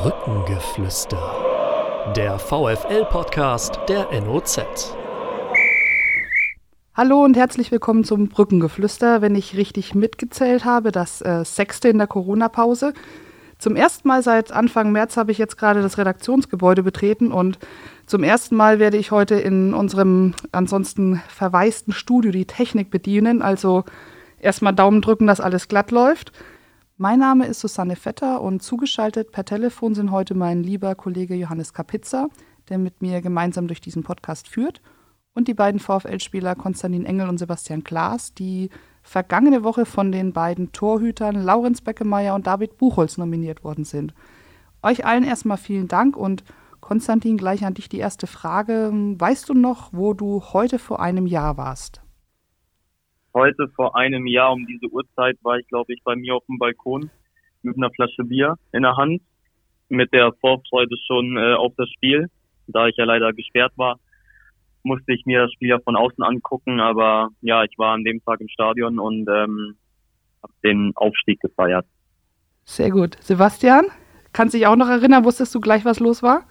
[0.00, 2.12] Brückengeflüster.
[2.14, 4.94] Der VFL-Podcast der NOZ.
[6.94, 9.22] Hallo und herzlich willkommen zum Brückengeflüster.
[9.22, 12.92] Wenn ich richtig mitgezählt habe, das äh, sechste in der Corona-Pause.
[13.58, 17.58] Zum ersten Mal seit Anfang März habe ich jetzt gerade das Redaktionsgebäude betreten und
[18.06, 23.42] zum ersten Mal werde ich heute in unserem ansonsten verwaisten Studio die Technik bedienen.
[23.42, 23.82] Also
[24.38, 26.30] erstmal Daumen drücken, dass alles glatt läuft.
[27.00, 31.72] Mein Name ist Susanne Vetter und zugeschaltet per Telefon sind heute mein lieber Kollege Johannes
[31.72, 32.28] Kapitzer,
[32.68, 34.82] der mit mir gemeinsam durch diesen Podcast führt,
[35.32, 38.70] und die beiden VfL-Spieler Konstantin Engel und Sebastian Klaas, die
[39.04, 44.12] vergangene Woche von den beiden Torhütern Laurenz Beckemeyer und David Buchholz nominiert worden sind.
[44.82, 46.42] Euch allen erstmal vielen Dank und
[46.80, 48.90] Konstantin, gleich an dich die erste Frage.
[48.92, 52.00] Weißt du noch, wo du heute vor einem Jahr warst?
[53.34, 56.58] Heute vor einem Jahr um diese Uhrzeit war ich, glaube ich, bei mir auf dem
[56.58, 57.10] Balkon
[57.62, 59.22] mit einer Flasche Bier in der Hand,
[59.88, 62.26] mit der Vorfreude schon äh, auf das Spiel.
[62.66, 63.98] Da ich ja leider gesperrt war,
[64.82, 68.22] musste ich mir das Spiel ja von außen angucken, aber ja, ich war an dem
[68.24, 69.76] Tag im Stadion und ähm,
[70.42, 71.86] habe den Aufstieg gefeiert.
[72.64, 73.16] Sehr gut.
[73.20, 73.86] Sebastian,
[74.32, 76.44] kannst du dich auch noch erinnern, wusstest du gleich, was los war?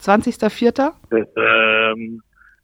[0.00, 0.92] 20.04.?
[1.36, 2.22] Ähm,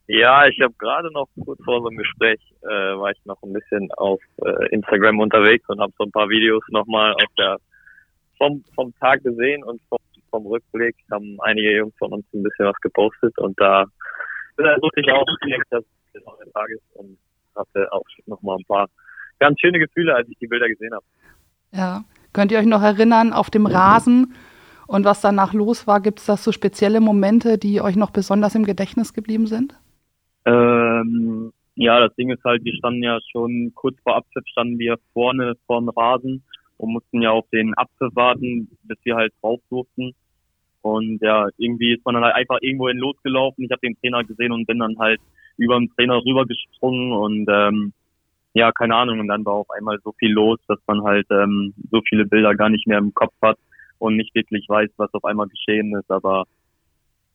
[0.09, 3.53] ja, ich habe gerade noch kurz vor so einem Gespräch äh, war ich noch ein
[3.53, 7.59] bisschen auf äh, Instagram unterwegs und habe so ein paar Videos nochmal auf der
[8.39, 9.99] vom vom Tag gesehen und vom,
[10.31, 13.85] vom Rückblick haben einige Jungs von uns ein bisschen was gepostet und da,
[14.57, 17.17] wusste ich auch direkt, dass es noch ein Tag ist und
[17.55, 18.89] hatte auch nochmal ein paar
[19.39, 21.05] ganz schöne Gefühle, als ich die Bilder gesehen habe.
[21.73, 24.35] Ja, könnt ihr euch noch erinnern auf dem Rasen
[24.87, 26.01] und was danach los war?
[26.01, 29.75] Gibt es da so spezielle Momente, die euch noch besonders im Gedächtnis geblieben sind?
[30.45, 34.99] Ähm, ja, das Ding ist halt, wir standen ja schon kurz vor Abpfiff standen wir
[35.13, 36.43] vorne vorm Rasen
[36.77, 40.13] und mussten ja auf den Abpfiff warten, bis wir halt drauf durften.
[40.83, 43.65] Und ja, irgendwie ist man dann halt einfach irgendwohin losgelaufen.
[43.65, 45.21] Ich habe den Trainer gesehen und bin dann halt
[45.57, 47.93] über den Trainer rübergesprungen und ähm,
[48.55, 49.21] ja, keine Ahnung.
[49.21, 52.55] Und dann war auf einmal so viel los, dass man halt ähm, so viele Bilder
[52.55, 53.59] gar nicht mehr im Kopf hat
[53.99, 56.11] und nicht wirklich weiß, was auf einmal geschehen ist.
[56.11, 56.45] Aber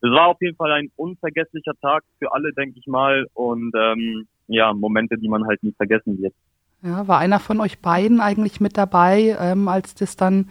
[0.00, 3.26] es war auf jeden Fall ein unvergesslicher Tag für alle, denke ich mal.
[3.34, 6.34] Und ähm, ja, Momente, die man halt nie vergessen wird.
[6.82, 10.48] Ja, war einer von euch beiden eigentlich mit dabei, ähm, als das dann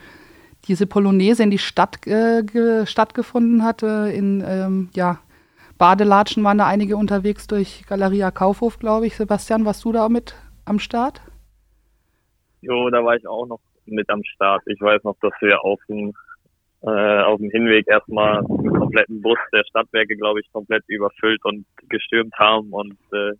[0.67, 4.11] diese Polonaise in die Stadt äh, stattgefunden hatte?
[4.13, 5.19] In ähm, ja,
[5.77, 9.15] Badelatschen waren da einige unterwegs durch Galeria Kaufhof, glaube ich.
[9.15, 10.35] Sebastian, warst du da mit
[10.65, 11.21] am Start?
[12.61, 14.63] Jo, da war ich auch noch mit am Start.
[14.65, 16.13] Ich weiß noch, dass wir auf dem
[16.81, 21.65] äh, auf dem Hinweg erstmal einen kompletten Bus der Stadtwerke, glaube ich, komplett überfüllt und
[21.89, 23.33] gestürmt haben und äh,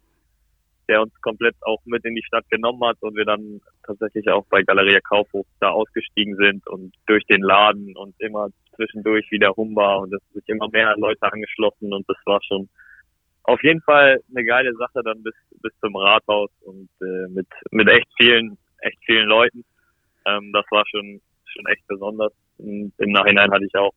[0.88, 4.46] der uns komplett auch mit in die Stadt genommen hat und wir dann tatsächlich auch
[4.50, 9.96] bei Galeria Kaufhof da ausgestiegen sind und durch den Laden und immer zwischendurch wieder Humba
[9.96, 12.70] und es sich immer mehr Leute angeschlossen und das war schon
[13.44, 17.88] auf jeden Fall eine geile Sache dann bis bis zum Rathaus und äh, mit mit
[17.90, 19.64] echt vielen echt vielen Leuten.
[20.26, 22.34] Ähm, das war schon schon echt besonders.
[22.60, 23.94] Im Nachhinein hatte ich auch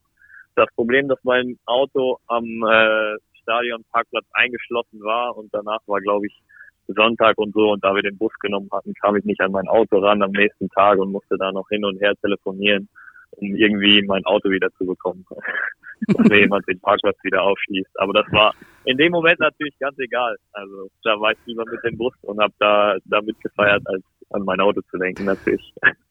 [0.56, 6.42] das Problem, dass mein Auto am äh, Stadionparkplatz eingeschlossen war und danach war, glaube ich,
[6.88, 9.68] Sonntag und so und da wir den Bus genommen hatten, kam ich nicht an mein
[9.68, 12.88] Auto ran am nächsten Tag und musste da noch hin und her telefonieren,
[13.32, 15.24] um irgendwie mein Auto wieder zu bekommen,
[16.08, 18.00] dass jemand den Parkplatz wieder aufschließt.
[18.00, 18.54] Aber das war
[18.84, 20.36] in dem Moment natürlich ganz egal.
[20.52, 24.42] Also da war ich lieber mit dem Bus und habe da damit gefeiert, als an
[24.44, 25.72] mein Auto zu lenken natürlich.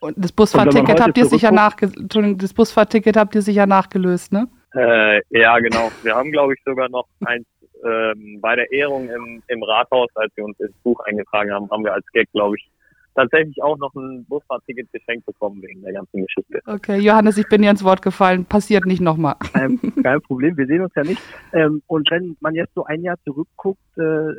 [0.00, 1.90] Und das Busfahrticket habt ihr sicher nachge
[2.36, 4.48] das Busfahrticket habt ihr sicher nachgelöst, ne?
[4.74, 5.90] Äh, ja, genau.
[6.02, 7.46] Wir haben, glaube ich, sogar noch eins
[7.84, 11.84] ähm, bei der Ehrung im, im Rathaus, als wir uns ins Buch eingetragen haben, haben
[11.84, 12.70] wir als Gag, glaube ich,
[13.14, 16.60] tatsächlich auch noch ein Busfahrticket geschenkt bekommen wegen der ganzen Geschichte.
[16.66, 18.44] Okay, Johannes, ich bin dir ins Wort gefallen.
[18.44, 19.36] Passiert nicht nochmal.
[19.54, 21.22] Ähm, kein Problem, wir sehen uns ja nicht.
[21.52, 24.34] Ähm, und wenn man jetzt so ein Jahr zurückguckt, äh,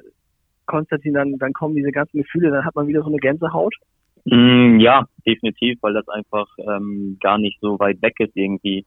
[0.65, 3.75] Konstantin, dann, dann kommen diese ganzen Gefühle, dann hat man wieder so eine Gänsehaut.
[4.25, 8.85] Mm, ja, definitiv, weil das einfach ähm, gar nicht so weit weg ist irgendwie.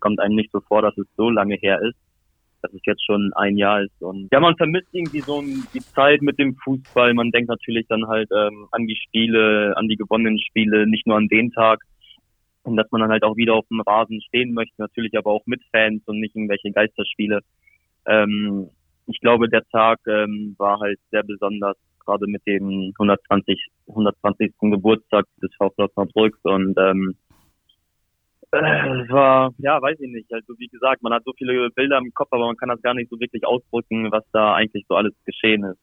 [0.00, 1.96] Kommt einem nicht so vor, dass es so lange her ist,
[2.62, 4.02] dass es jetzt schon ein Jahr ist.
[4.02, 7.14] Und ja, man vermisst irgendwie so die Zeit mit dem Fußball.
[7.14, 11.16] Man denkt natürlich dann halt ähm, an die Spiele, an die gewonnenen Spiele, nicht nur
[11.16, 11.80] an den Tag.
[12.62, 15.46] Und dass man dann halt auch wieder auf dem Rasen stehen möchte, natürlich aber auch
[15.46, 17.40] mit Fans und nicht irgendwelche Geisterspiele.
[18.06, 18.68] Ähm,
[19.06, 21.76] ich glaube, der Tag ähm, war halt sehr besonders
[22.10, 24.52] gerade mit dem 120, 120.
[24.60, 27.14] Geburtstag des VfL Osnabrück und ähm,
[28.52, 30.32] äh, es war, ja, weiß ich nicht.
[30.32, 32.94] Also wie gesagt, man hat so viele Bilder im Kopf, aber man kann das gar
[32.94, 35.78] nicht so wirklich ausdrücken, was da eigentlich so alles geschehen ist.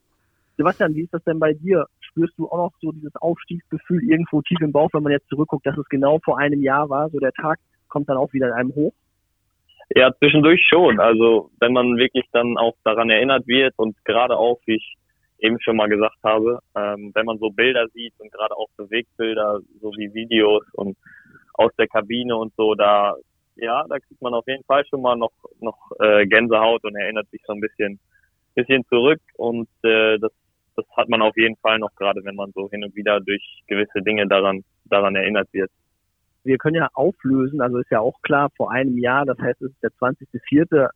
[0.58, 1.86] Sebastian, wie ist das denn bei dir?
[2.00, 5.66] Spürst du auch noch so dieses Aufstiegsgefühl irgendwo tief im Bauch, wenn man jetzt zurückguckt,
[5.66, 7.60] dass es genau vor einem Jahr war, so der Tag?
[7.88, 8.94] kommt dann auch wieder in einem hoch?
[9.96, 11.00] Ja, zwischendurch schon.
[11.00, 14.96] Also wenn man wirklich dann auch daran erinnert wird und gerade auch, wie ich
[15.40, 19.60] eben schon mal gesagt habe, ähm, wenn man so Bilder sieht und gerade auch Bewegtbilder,
[19.82, 20.98] so wie Videos und
[21.54, 23.16] aus der Kabine und so, da
[23.56, 27.30] ja, da kriegt man auf jeden Fall schon mal noch noch äh, Gänsehaut und erinnert
[27.30, 28.00] sich so ein bisschen
[28.56, 30.32] bisschen zurück und äh, das
[30.76, 33.64] das hat man auf jeden Fall noch gerade, wenn man so hin und wieder durch
[33.68, 35.72] gewisse Dinge daran daran erinnert wird
[36.48, 39.72] wir können ja auflösen, also ist ja auch klar, vor einem Jahr, das heißt, es
[39.72, 40.90] ist der 20.04.,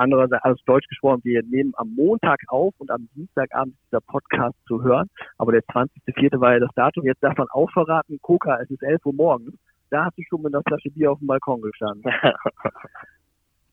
[0.00, 4.56] andererseits, also Deutsch gesprochen, wir nehmen am Montag auf und am Dienstagabend ist dieser Podcast
[4.66, 5.08] zu hören,
[5.38, 6.40] aber der 20.04.
[6.40, 9.54] war ja das Datum, jetzt darf man auch verraten, Coca, es ist 11 Uhr morgens,
[9.90, 12.04] da hast du schon mit einer Flasche Bier auf dem Balkon gestanden.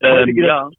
[0.01, 0.69] ähm, geht ja.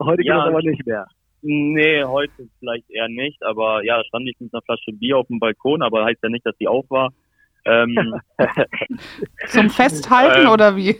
[0.00, 1.06] Heute geht ja, das aber nicht mehr.
[1.42, 5.26] Nee, heute vielleicht eher nicht, aber ja, da stand ich mit einer Flasche Bier auf
[5.28, 7.10] dem Balkon, aber heißt ja nicht, dass die auf war.
[7.66, 8.20] Ähm,
[9.46, 10.96] Zum Festhalten ähm, oder wie?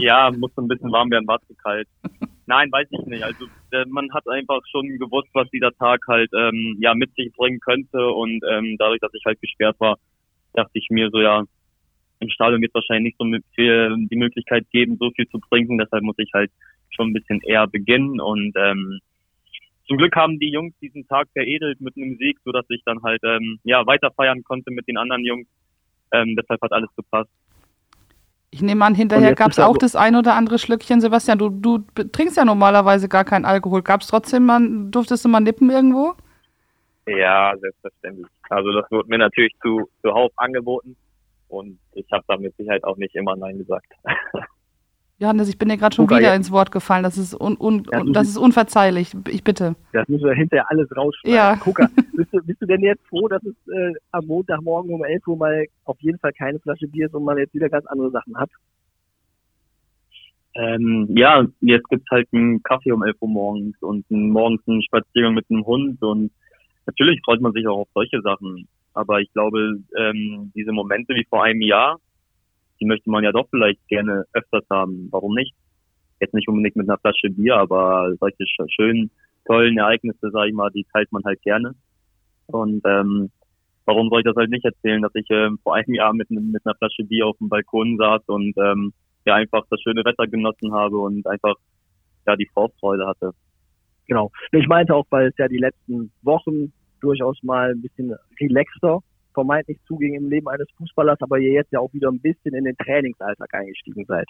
[0.00, 1.88] Ja, muss ein bisschen warm werden, war zu kalt.
[2.46, 3.22] Nein, weiß ich nicht.
[3.22, 7.32] Also äh, man hat einfach schon gewusst, was dieser Tag halt ähm, ja mit sich
[7.32, 9.98] bringen könnte und ähm, dadurch, dass ich halt gesperrt war,
[10.54, 11.44] dachte ich mir so ja,
[12.20, 15.78] im Stadion wird wahrscheinlich nicht so viel die Möglichkeit geben, so viel zu trinken.
[15.78, 16.50] Deshalb muss ich halt
[16.90, 18.98] schon ein bisschen eher beginnen und ähm,
[19.86, 23.02] zum Glück haben die Jungs diesen Tag veredelt mit einem Sieg, so dass ich dann
[23.02, 25.46] halt ähm, ja weiter feiern konnte mit den anderen Jungs.
[26.12, 27.30] Ähm, deshalb hat alles gepasst.
[28.50, 31.00] Ich nehme an, hinterher gab es auch das ein oder andere Schlückchen.
[31.00, 33.82] Sebastian, du, du trinkst ja normalerweise gar keinen Alkohol.
[33.82, 34.60] Gab es trotzdem mal,
[34.90, 36.14] durftest du mal nippen irgendwo?
[37.06, 38.26] Ja, selbstverständlich.
[38.48, 40.96] Also das wurde mir natürlich zu, zuhauf angeboten
[41.48, 43.92] und ich habe da mit Sicherheit auch nicht immer Nein gesagt.
[45.20, 46.34] Johannes, ich bin dir gerade schon wieder ja.
[46.34, 47.02] ins Wort gefallen.
[47.02, 49.16] Das ist, un, un, das, das ist unverzeihlich.
[49.28, 49.74] Ich bitte.
[49.92, 51.36] Das müssen wir hinterher alles rausschneiden.
[51.36, 51.54] Ja.
[51.56, 55.26] Gucker, bist du, bist du denn jetzt froh, dass es äh, am Montagmorgen um 11
[55.26, 58.12] Uhr mal auf jeden Fall keine Flasche Bier ist und man jetzt wieder ganz andere
[58.12, 58.50] Sachen hat?
[60.54, 65.34] Ähm, ja, jetzt gibt's halt einen Kaffee um 11 Uhr morgens und morgens einen Spaziergang
[65.34, 66.30] mit einem Hund und
[66.86, 68.68] natürlich freut man sich auch auf solche Sachen.
[68.94, 71.98] Aber ich glaube, ähm, diese Momente wie vor einem Jahr,
[72.80, 75.08] die möchte man ja doch vielleicht gerne öfters haben.
[75.10, 75.54] Warum nicht?
[76.20, 79.10] Jetzt nicht unbedingt mit einer Flasche Bier, aber solche schönen,
[79.46, 81.74] tollen Ereignisse, sage ich mal, die teilt man halt gerne.
[82.46, 83.30] Und ähm,
[83.84, 86.62] warum soll ich das halt nicht erzählen, dass ich ähm, vor einem Jahr mit, mit
[86.64, 88.92] einer Flasche Bier auf dem Balkon saß und ähm,
[89.24, 91.54] ja einfach das schöne Wetter genossen habe und einfach
[92.26, 93.32] ja die Vorfreude hatte.
[94.06, 94.30] Genau.
[94.52, 99.00] Ich meinte auch, weil es ja die letzten Wochen durchaus mal ein bisschen relaxter
[99.38, 102.64] vermeintlich zuging im Leben eines Fußballers, aber ihr jetzt ja auch wieder ein bisschen in
[102.64, 104.26] den Trainingsalltag eingestiegen seid.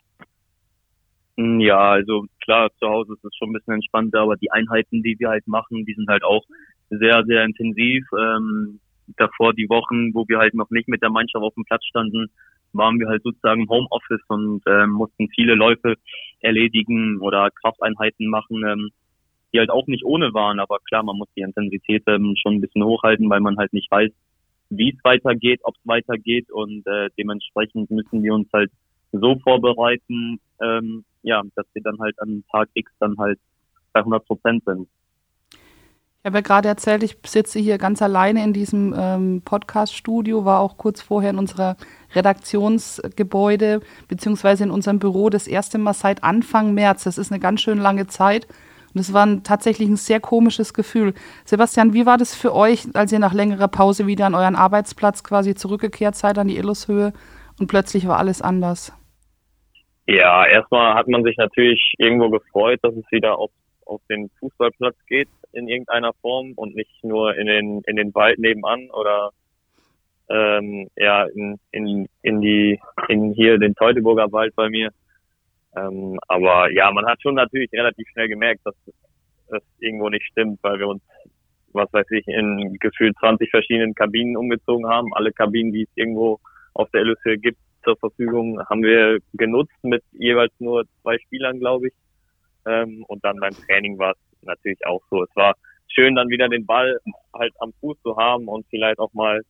[1.38, 5.02] Hm, ja, also klar, zu Hause ist es schon ein bisschen entspannter, aber die Einheiten,
[5.02, 6.44] die wir halt machen, die sind halt auch
[6.90, 8.04] sehr, sehr intensiv.
[8.18, 8.80] Ähm,
[9.16, 12.26] davor die Wochen, wo wir halt noch nicht mit der Mannschaft auf dem Platz standen,
[12.72, 15.94] waren wir halt sozusagen im Homeoffice und ähm, mussten viele Läufe
[16.40, 18.90] erledigen oder Krafteinheiten machen, ähm,
[19.54, 20.60] die halt auch nicht ohne waren.
[20.60, 23.90] Aber klar, man muss die Intensität ähm, schon ein bisschen hochhalten, weil man halt nicht
[23.90, 24.10] weiß,
[24.70, 28.70] wie es weitergeht, ob es weitergeht und äh, dementsprechend müssen wir uns halt
[29.12, 33.38] so vorbereiten, ähm, ja, dass wir dann halt an Tag X dann halt
[33.92, 34.88] bei 100 Prozent sind.
[36.20, 40.60] Ich habe ja gerade erzählt, ich sitze hier ganz alleine in diesem ähm, Podcast-Studio, war
[40.60, 41.76] auch kurz vorher in unserer
[42.12, 47.04] Redaktionsgebäude beziehungsweise in unserem Büro das erste Mal seit Anfang März.
[47.04, 48.48] Das ist eine ganz schön lange Zeit.
[48.94, 51.14] Und es war ein, tatsächlich ein sehr komisches Gefühl.
[51.44, 55.22] Sebastian, wie war das für euch, als ihr nach längerer Pause wieder an euren Arbeitsplatz
[55.22, 57.12] quasi zurückgekehrt seid, an die Illushöhe
[57.58, 58.92] und plötzlich war alles anders?
[60.06, 63.50] Ja, erstmal hat man sich natürlich irgendwo gefreut, dass es wieder auf,
[63.84, 68.38] auf den Fußballplatz geht in irgendeiner Form und nicht nur in den, in den Wald
[68.38, 69.32] nebenan oder
[70.30, 74.90] ähm, ja, in, in, in die, in hier den Teutoburger Wald bei mir.
[75.78, 78.74] Ähm, aber ja, man hat schon natürlich relativ schnell gemerkt, dass
[79.48, 81.02] das irgendwo nicht stimmt, weil wir uns,
[81.72, 85.14] was weiß ich, in gefühlt 20 verschiedenen Kabinen umgezogen haben.
[85.14, 86.40] Alle Kabinen, die es irgendwo
[86.74, 91.88] auf der LSE gibt, zur Verfügung, haben wir genutzt mit jeweils nur zwei Spielern, glaube
[91.88, 91.94] ich.
[92.66, 95.22] Ähm, und dann beim Training war es natürlich auch so.
[95.22, 95.54] Es war
[95.88, 96.98] schön, dann wieder den Ball
[97.34, 99.42] halt am Fuß zu haben und vielleicht auch mal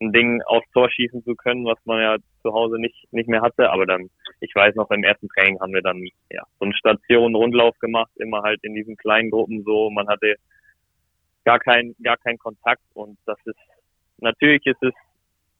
[0.00, 3.42] ein Ding aufs Tor schießen zu können, was man ja zu Hause nicht, nicht mehr
[3.42, 3.70] hatte.
[3.70, 4.08] Aber dann,
[4.40, 8.42] ich weiß noch, im ersten Training haben wir dann ja so einen Station-Rundlauf gemacht, immer
[8.42, 9.90] halt in diesen kleinen Gruppen so.
[9.90, 10.36] Man hatte
[11.44, 13.58] gar keinen gar keinen Kontakt und das ist
[14.18, 14.92] natürlich ist es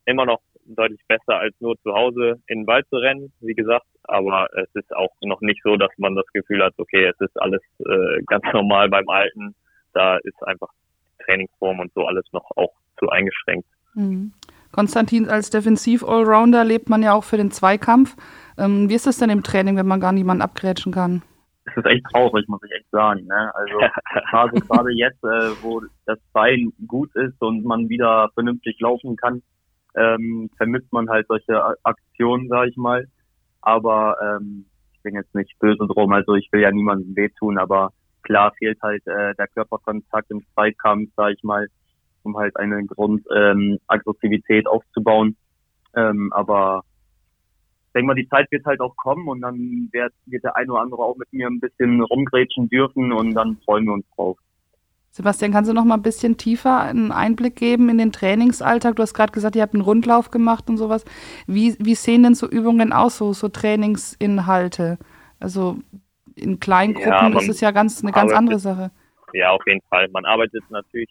[0.05, 3.87] immer noch deutlich besser als nur zu Hause in den Wald zu rennen, wie gesagt.
[4.05, 7.41] Aber es ist auch noch nicht so, dass man das Gefühl hat, okay, es ist
[7.41, 9.55] alles äh, ganz normal beim Alten.
[9.93, 10.69] Da ist einfach
[11.25, 13.67] Trainingsform und so alles noch auch zu eingeschränkt.
[13.95, 14.33] Mhm.
[14.73, 18.17] Konstantin, als Defensiv-Allrounder lebt man ja auch für den Zweikampf.
[18.57, 21.23] Ähm, wie ist es denn im Training, wenn man gar niemanden abgrätschen kann?
[21.65, 23.27] Es ist echt traurig, muss ich echt sagen.
[23.27, 23.53] Ne?
[23.55, 23.79] Also
[24.31, 29.43] gerade, gerade jetzt, äh, wo das Bein gut ist und man wieder vernünftig laufen kann,
[29.97, 33.07] ähm, vermisst man halt solche Aktionen, sage ich mal.
[33.63, 37.93] Aber ähm, ich bin jetzt nicht böse drum, also ich will ja niemandem wehtun, aber
[38.23, 41.67] klar fehlt halt äh, der Körperkontakt im Zweikampf, sage ich mal,
[42.23, 45.37] um halt eine Grundaggressivität ähm, aufzubauen.
[45.97, 46.83] Ähm, aber
[47.87, 50.73] ich denke mal, die Zeit wird halt auch kommen und dann wird, wird der eine
[50.73, 54.39] oder andere auch mit mir ein bisschen rumgrätschen dürfen und dann freuen wir uns drauf.
[55.13, 58.95] Sebastian, kannst du noch mal ein bisschen tiefer einen Einblick geben in den Trainingsalltag?
[58.95, 61.05] Du hast gerade gesagt, ihr habt einen Rundlauf gemacht und sowas.
[61.49, 64.99] Wie, wie sehen denn so Übungen aus, so, so Trainingsinhalte?
[65.41, 65.79] Also
[66.37, 68.93] in kleinen Gruppen ja, ist es ja ganz eine ganz andere Sache.
[69.33, 70.09] Ja, auf jeden Fall.
[70.13, 71.11] Man arbeitet natürlich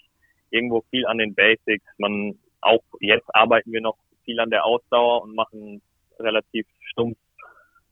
[0.51, 1.85] irgendwo viel an den Basics.
[1.97, 5.81] Man auch jetzt arbeiten wir noch viel an der Ausdauer und machen
[6.19, 7.17] relativ stumpf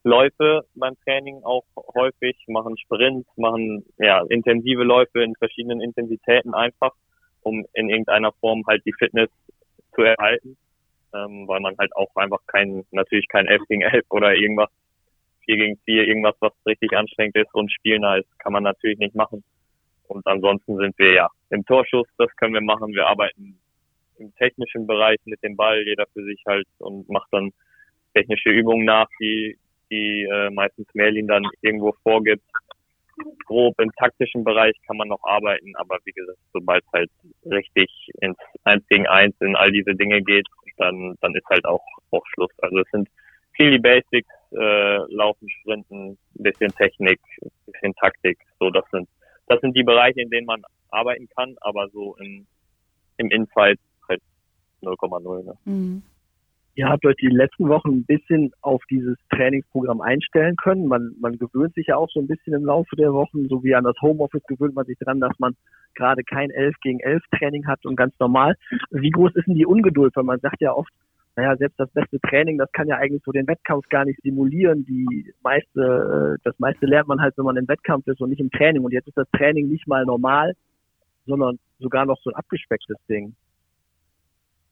[0.07, 6.93] Läufe beim Training auch häufig, machen Sprints, machen ja intensive Läufe in verschiedenen Intensitäten einfach,
[7.41, 9.29] um in irgendeiner Form halt die Fitness
[9.93, 10.55] zu erhalten,
[11.13, 14.69] ähm, weil man halt auch einfach kein, natürlich kein 11 gegen 11 oder irgendwas
[15.43, 19.15] 4 gegen 4, irgendwas, was richtig anstrengend ist und spielnah ist, kann man natürlich nicht
[19.15, 19.43] machen.
[20.07, 22.93] Und ansonsten sind wir ja im Torschuss, das können wir machen.
[22.93, 23.59] Wir arbeiten
[24.17, 27.51] im technischen Bereich mit dem Ball, jeder für sich halt und macht dann
[28.13, 29.57] technische Übungen nach, die
[29.89, 32.43] die äh, meistens Merlin dann irgendwo vorgibt.
[33.45, 37.11] Grob im taktischen Bereich kann man noch arbeiten, aber wie gesagt, sobald es halt
[37.45, 37.89] richtig
[38.21, 40.45] ins Eins gegen Eins in all diese Dinge geht,
[40.77, 42.51] dann, dann ist halt auch, auch Schluss.
[42.61, 43.09] Also es sind
[43.53, 47.19] viel die Basics, äh, Laufen, Sprinten, bisschen Technik,
[47.65, 48.37] bisschen Taktik.
[48.59, 49.09] So, das sind,
[49.47, 52.45] das sind die Bereiche, in denen man arbeiten kann, aber so im,
[53.17, 54.21] im Infight halt
[54.81, 55.43] 0,0.
[55.43, 55.53] Ne?
[55.65, 56.03] Mhm.
[56.75, 60.85] Ihr habt euch die letzten Wochen ein bisschen auf dieses Trainingsprogramm einstellen können.
[60.85, 63.73] Man, man gewöhnt sich ja auch so ein bisschen im Laufe der Wochen, so wie
[63.73, 65.55] an das Homeoffice gewöhnt man sich dran, dass man
[65.95, 68.53] gerade kein 11 gegen 11 Training hat und ganz normal.
[68.91, 70.15] Wie groß ist denn die Ungeduld?
[70.15, 70.91] Weil man sagt ja oft,
[71.37, 74.83] naja, selbst das beste Training, das kann ja eigentlich so den Wettkampf gar nicht simulieren.
[74.85, 78.41] Die meiste, äh, das meiste lernt man halt, wenn man im Wettkampf ist und nicht
[78.41, 78.83] im Training.
[78.83, 80.53] Und jetzt ist das Training nicht mal normal,
[81.27, 83.35] sondern sogar noch so ein abgespecktes Ding.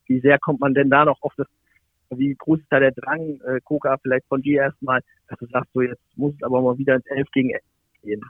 [0.08, 1.48] Wie sehr kommt man denn da noch auf das
[2.10, 5.72] wie groß ist da der Drang, äh, Koka, vielleicht von dir erstmal, dass du sagst,
[5.74, 7.64] so jetzt muss es aber mal wieder ins 11 gegen 11
[8.04, 8.22] gehen?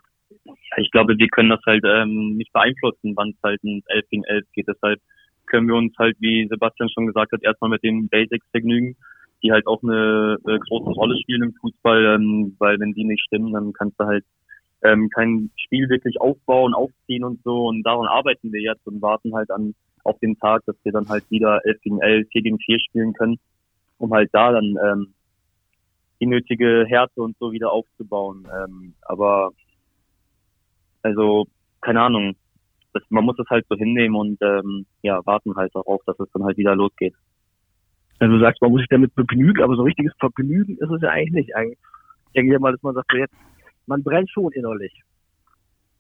[0.77, 4.23] Ich glaube, wir können das halt ähm, nicht beeinflussen, wann es halt ins 11 gegen
[4.23, 4.67] 11 geht.
[4.67, 4.99] Deshalb
[5.47, 8.95] können wir uns halt, wie Sebastian schon gesagt hat, erstmal mit den Basics vergnügen,
[9.43, 13.23] die halt auch eine, eine große Rolle spielen im Fußball, ähm, weil wenn die nicht
[13.23, 14.25] stimmen, dann kannst du halt
[14.83, 17.67] ähm, kein Spiel wirklich aufbauen, aufziehen und so.
[17.67, 19.73] Und daran arbeiten wir jetzt und warten halt an
[20.03, 23.13] auf den Tag, dass wir dann halt wieder 11 gegen 11, 4 gegen 4 spielen
[23.13, 23.39] können
[23.97, 25.13] um halt da dann ähm,
[26.19, 28.47] die nötige Härte und so wieder aufzubauen.
[28.53, 29.51] Ähm, aber
[31.01, 31.45] also,
[31.81, 32.35] keine Ahnung,
[32.95, 36.31] das, man muss es halt so hinnehmen und ähm, ja, warten halt darauf, dass es
[36.31, 37.13] dann halt wieder losgeht.
[38.19, 41.09] Also du sagst, man muss sich damit begnügen, aber so richtiges Vergnügen ist es ja
[41.09, 41.55] eigentlich nicht.
[41.55, 41.77] Eigentlich
[42.33, 43.35] denke ich mal, dass man sagt, so jetzt,
[43.85, 44.93] man brennt schon innerlich.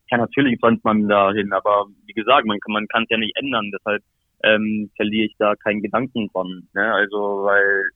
[0.09, 3.71] Ja, natürlich brennt man dahin, aber wie gesagt, man kann man es ja nicht ändern.
[3.73, 4.01] Deshalb
[4.43, 6.67] ähm, verliere ich da keinen Gedanken dran.
[6.73, 6.93] Ne?
[6.93, 7.89] Also, weil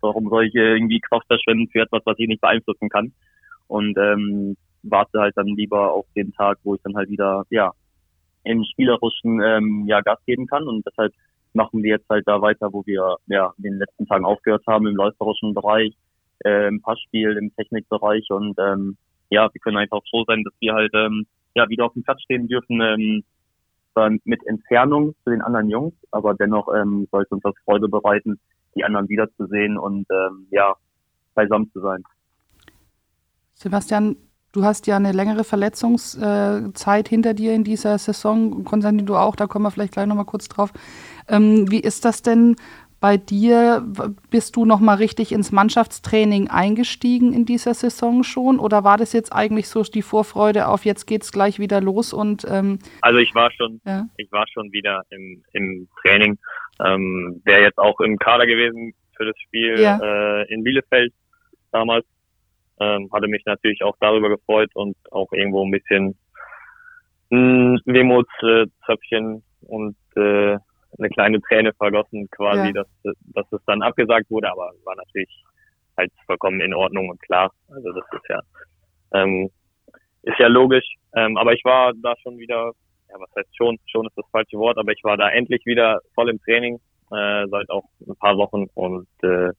[0.00, 3.12] warum soll ich irgendwie Kraft verschwenden für etwas, was ich nicht beeinflussen kann?
[3.66, 7.72] Und ähm, warte halt dann lieber auf den Tag, wo ich dann halt wieder, ja,
[8.46, 10.66] im spielerischen ähm, ja, Gas geben kann.
[10.66, 11.12] Und deshalb
[11.52, 14.86] machen wir jetzt halt da weiter, wo wir ja in den letzten Tagen aufgehört haben,
[14.86, 15.94] im läuferischen Bereich,
[16.44, 18.26] äh, im Passspiel, im Technikbereich.
[18.30, 18.96] Und ähm,
[19.30, 22.22] ja, wir können einfach froh sein, dass wir halt ähm, ja wieder auf dem Platz
[22.22, 23.24] stehen dürfen, ähm,
[24.24, 28.38] mit Entfernung zu den anderen Jungs, aber dennoch ähm, sollte uns das Freude bereiten,
[28.74, 30.74] die anderen wiederzusehen und ähm, ja,
[31.34, 32.04] beisammen zu sein.
[33.54, 34.16] Sebastian,
[34.56, 38.64] du hast ja eine längere Verletzungszeit hinter dir in dieser Saison.
[38.64, 40.72] Konstantin, du auch, da kommen wir vielleicht gleich nochmal kurz drauf.
[41.28, 42.56] Ähm, wie ist das denn
[42.98, 43.86] bei dir,
[44.30, 49.12] bist du noch mal richtig ins Mannschaftstraining eingestiegen in dieser Saison schon oder war das
[49.12, 53.34] jetzt eigentlich so die Vorfreude auf jetzt geht's gleich wieder los und ähm, also ich
[53.34, 54.06] war schon ja.
[54.16, 56.38] ich war schon wieder im, im Training
[56.82, 59.98] ähm, wäre jetzt auch im Kader gewesen für das Spiel ja.
[60.02, 61.12] äh, in Bielefeld
[61.70, 62.06] damals
[62.80, 66.16] ähm, hatte mich natürlich auch darüber gefreut und auch irgendwo ein bisschen
[67.30, 70.56] ein Wehmutszöpfchen und äh,
[70.98, 72.72] eine kleine Träne vergossen, quasi, ja.
[72.72, 75.44] dass, dass es dann abgesagt wurde, aber war natürlich
[75.96, 77.50] halt vollkommen in Ordnung und klar.
[77.68, 78.40] Also das ist ja,
[79.12, 79.50] ähm,
[80.22, 80.86] ist ja logisch.
[81.14, 82.72] Ähm, aber ich war da schon wieder,
[83.08, 86.00] ja, was heißt schon, schon ist das falsche Wort, aber ich war da endlich wieder
[86.14, 86.76] voll im Training,
[87.10, 89.50] äh, seit auch ein paar Wochen und äh,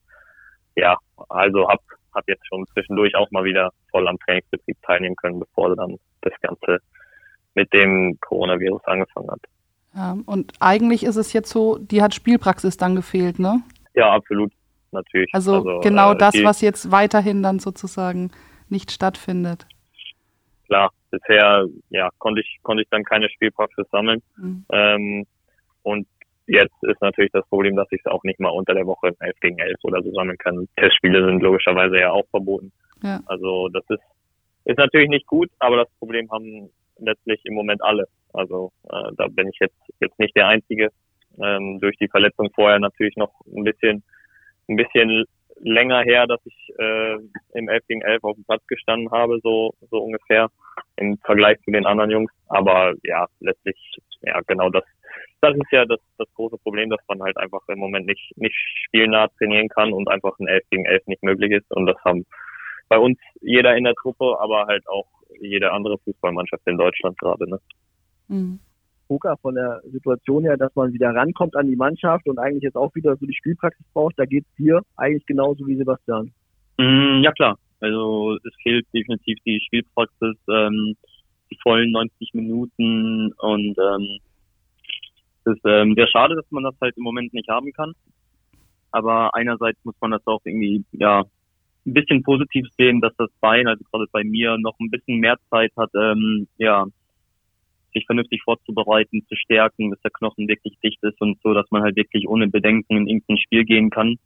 [0.75, 0.97] ja,
[1.29, 1.79] also hab,
[2.17, 6.33] habe jetzt schon zwischendurch auch mal wieder voll am Trainingsbetrieb teilnehmen können, bevor dann das
[6.41, 6.79] Ganze
[7.55, 9.39] mit dem Coronavirus angefangen hat.
[9.95, 13.61] Ja, und eigentlich ist es jetzt so, die hat Spielpraxis dann gefehlt, ne?
[13.95, 14.51] Ja, absolut,
[14.91, 15.29] natürlich.
[15.33, 18.31] Also, also genau äh, das, was jetzt weiterhin dann sozusagen
[18.69, 19.65] nicht stattfindet.
[20.67, 24.21] Klar, bisher ja konnte ich konnte ich dann keine Spielpraxis sammeln.
[24.35, 24.65] Mhm.
[24.71, 25.25] Ähm,
[25.83, 26.07] und
[26.47, 29.39] jetzt ist natürlich das Problem, dass ich es auch nicht mal unter der Woche 11
[29.41, 30.67] gegen 11 oder so sammeln kann.
[30.77, 32.71] Testspiele sind logischerweise ja auch verboten.
[33.03, 33.19] Ja.
[33.25, 34.03] Also das ist
[34.65, 38.05] ist natürlich nicht gut, aber das Problem haben letztlich im Moment alle.
[38.33, 40.89] Also äh, da bin ich jetzt jetzt nicht der Einzige.
[41.41, 44.03] Ähm, durch die Verletzung vorher natürlich noch ein bisschen
[44.67, 45.25] ein bisschen
[45.61, 47.17] länger her, dass ich äh,
[47.53, 50.49] im 11 gegen 11 auf dem Platz gestanden habe, so so ungefähr
[50.97, 52.31] im Vergleich zu den anderen Jungs.
[52.47, 53.77] Aber ja, letztlich
[54.21, 54.83] ja genau das
[55.41, 58.55] das ist ja das, das große Problem, dass man halt einfach im Moment nicht, nicht
[58.85, 61.71] spielnah trainieren kann und einfach ein 11 gegen 11 nicht möglich ist.
[61.71, 62.25] Und das haben
[62.89, 65.07] bei uns jeder in der Truppe, aber halt auch
[65.39, 67.49] jede andere Fußballmannschaft in Deutschland gerade.
[67.49, 67.59] Ne?
[68.27, 68.59] Mhm.
[69.07, 72.75] Poker von der Situation her, dass man wieder rankommt an die Mannschaft und eigentlich jetzt
[72.75, 76.33] auch wieder so die Spielpraxis braucht, da geht es dir eigentlich genauso wie Sebastian.
[76.77, 80.97] Mm, ja klar, also es fehlt definitiv die Spielpraxis, ähm,
[81.51, 84.19] die vollen 90 Minuten und ähm,
[85.45, 87.93] es ist ähm, sehr schade, dass man das halt im Moment nicht haben kann.
[88.91, 91.23] Aber einerseits muss man das auch irgendwie, ja,
[91.85, 95.37] ein bisschen positiv sehen, dass das Bein, also gerade bei mir, noch ein bisschen mehr
[95.49, 96.85] Zeit hat, ähm, ja,
[97.93, 101.81] sich vernünftig vorzubereiten, zu stärken, bis der Knochen wirklich dicht ist und so, dass man
[101.81, 104.17] halt wirklich ohne Bedenken in irgendein Spiel gehen kann.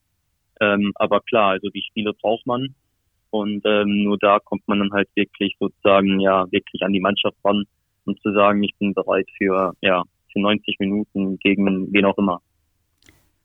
[0.59, 2.75] Ähm, aber klar, also die Spiele braucht man.
[3.31, 7.37] Und ähm, nur da kommt man dann halt wirklich sozusagen ja wirklich an die Mannschaft
[7.43, 7.63] ran,
[8.05, 12.41] um zu sagen, ich bin bereit für ja für 90 Minuten gegen wen auch immer.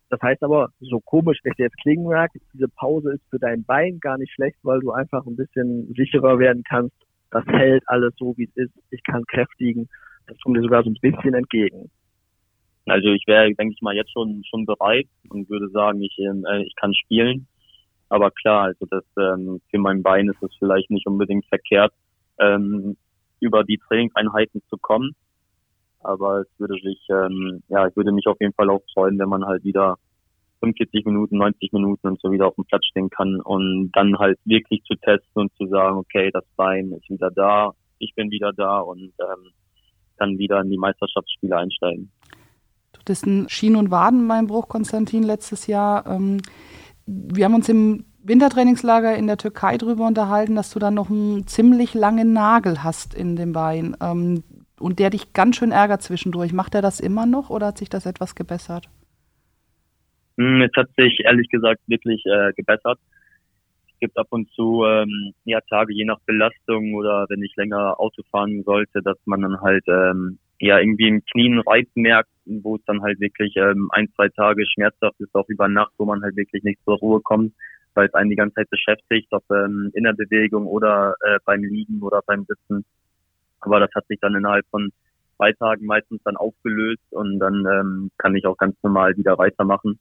[0.09, 3.99] Das heißt aber, so komisch es jetzt klingen mag, diese Pause ist für dein Bein
[3.99, 6.95] gar nicht schlecht, weil du einfach ein bisschen sicherer werden kannst.
[7.31, 8.73] Das hält alles so, wie es ist.
[8.91, 9.89] Ich kann kräftigen.
[10.29, 11.91] Das kommt dir sogar so ein bisschen entgegen.
[12.87, 16.63] Also ich wäre, denke ich mal, jetzt schon schon bereit und würde sagen, ich, äh,
[16.63, 17.49] ich kann spielen.
[18.09, 21.93] Aber klar, also das ähm, für mein Bein ist es vielleicht nicht unbedingt verkehrt,
[22.39, 22.97] ähm,
[23.41, 25.15] über die Trainingseinheiten zu kommen
[26.07, 29.29] aber es würde sich, ähm, ja, ich würde mich auf jeden Fall auch freuen, wenn
[29.29, 29.97] man halt wieder
[30.61, 34.39] 45 Minuten, 90 Minuten und so wieder auf dem Platz stehen kann und dann halt
[34.45, 38.53] wirklich zu testen und zu sagen, okay, das Bein ist wieder da, ich bin wieder
[38.53, 39.51] da und ähm,
[40.19, 42.11] dann wieder in die Meisterschaftsspiele einsteigen.
[42.93, 46.07] Du hattest einen Schien- und Wadenbeinbruch, Konstantin, letztes Jahr.
[46.07, 46.41] Ähm,
[47.07, 51.47] wir haben uns im Wintertrainingslager in der Türkei darüber unterhalten, dass du dann noch einen
[51.47, 53.97] ziemlich langen Nagel hast in dem Bein.
[54.01, 54.43] Ähm,
[54.79, 56.53] und der dich ganz schön ärgert zwischendurch.
[56.53, 58.89] Macht er das immer noch oder hat sich das etwas gebessert?
[60.37, 62.99] Hm, es hat sich ehrlich gesagt wirklich äh, gebessert.
[63.89, 67.99] Es gibt ab und zu ähm, ja, Tage, je nach Belastung oder wenn ich länger
[67.99, 72.77] Auto fahren sollte, dass man dann halt ähm, ja irgendwie im Knien Reiz merkt, wo
[72.77, 76.23] es dann halt wirklich ähm, ein, zwei Tage schmerzhaft ist, auch über Nacht, wo man
[76.23, 77.53] halt wirklich nicht zur Ruhe kommt,
[77.95, 81.63] weil es einen die ganze Zeit beschäftigt, ob ähm, in der Bewegung oder äh, beim
[81.63, 82.85] Liegen oder beim Sitzen.
[83.61, 84.93] Aber das hat sich dann innerhalb von
[85.37, 89.99] zwei Tagen meistens dann aufgelöst und dann ähm, kann ich auch ganz normal wieder weitermachen.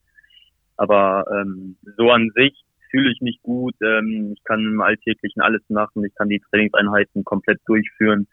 [0.78, 2.54] Aber ähm, so an sich
[2.92, 3.76] fühle ich mich gut.
[3.82, 6.04] Ähm, ich kann im Alltäglichen alles machen.
[6.06, 8.28] Ich kann die Trainingseinheiten komplett durchführen.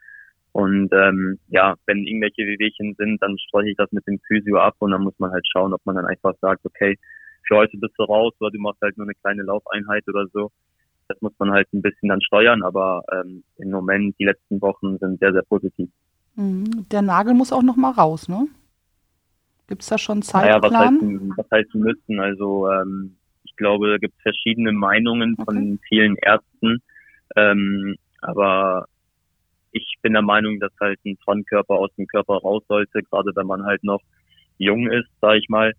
[0.53, 4.75] Und ähm, ja, wenn irgendwelche Wehwehchen sind, dann streiche ich das mit dem Physio ab
[4.79, 6.97] und dann muss man halt schauen, ob man dann einfach sagt, okay,
[7.47, 10.51] für heute bist du raus oder du machst halt nur eine kleine Laufeinheit oder so.
[11.07, 14.97] Das muss man halt ein bisschen dann steuern, aber ähm, im Moment, die letzten Wochen
[14.99, 15.89] sind sehr, sehr positiv.
[16.35, 16.87] Mhm.
[16.91, 18.47] Der Nagel muss auch noch mal raus, ne?
[19.67, 20.61] Gibt es da schon Zeitplan?
[20.99, 22.19] Naja, was heißt, was heißt müssen?
[22.19, 25.45] Also ähm, ich glaube, da gibt es verschiedene Meinungen okay.
[25.45, 26.79] von vielen Ärzten.
[27.35, 28.87] Ähm, aber
[29.73, 33.47] ich bin der Meinung, dass halt ein Frontkörper aus dem Körper raus sollte, gerade wenn
[33.47, 34.01] man halt noch
[34.57, 35.73] jung ist, sage ich mal.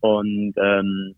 [0.00, 1.14] Und ähm,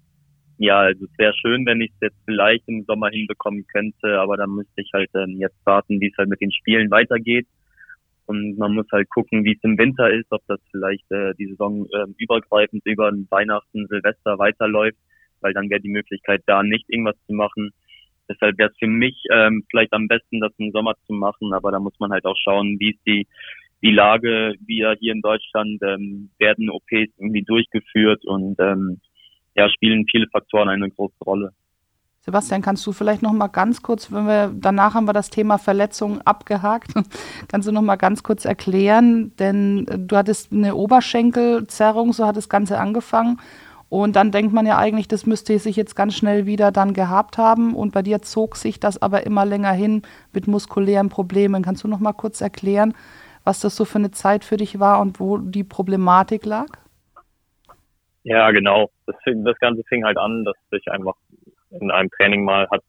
[0.58, 4.37] ja, also es wäre schön, wenn ich es jetzt vielleicht im Sommer hinbekommen könnte, aber
[4.37, 7.46] dann müsste ich halt ähm, jetzt warten, wie es halt mit den Spielen weitergeht.
[8.26, 11.48] Und man muss halt gucken, wie es im Winter ist, ob das vielleicht äh, die
[11.48, 14.98] Saison äh, übergreifend über Weihnachten, Silvester weiterläuft,
[15.40, 17.72] weil dann wäre die Möglichkeit da nicht irgendwas zu machen.
[18.28, 21.70] Deshalb wäre es für mich ähm, vielleicht am besten, das im Sommer zu machen, aber
[21.70, 23.26] da muss man halt auch schauen, wie ist die
[23.82, 29.00] die Lage, wir hier in Deutschland ähm, werden OPs irgendwie durchgeführt und ähm,
[29.54, 31.50] ja, spielen viele Faktoren eine große Rolle.
[32.20, 35.58] Sebastian, kannst du vielleicht noch mal ganz kurz, wenn wir danach haben wir das Thema
[35.58, 36.92] Verletzungen abgehakt,
[37.48, 42.48] kannst du noch mal ganz kurz erklären, denn du hattest eine Oberschenkelzerrung, so hat das
[42.48, 43.40] Ganze angefangen
[43.92, 47.37] Und dann denkt man ja eigentlich, das müsste sich jetzt ganz schnell wieder dann gehabt
[47.37, 47.74] haben.
[47.74, 50.00] Und bei dir zog sich das aber immer länger hin
[50.33, 51.62] mit muskulären Problemen.
[51.62, 52.94] Kannst du noch mal kurz erklären,
[53.44, 56.68] was das so für eine Zeit für dich war und wo die Problematik lag?
[58.22, 58.88] Ja, genau.
[59.05, 61.16] Das, das Ganze fing halt an, dass sich einfach
[61.78, 62.83] in einem Training mal hat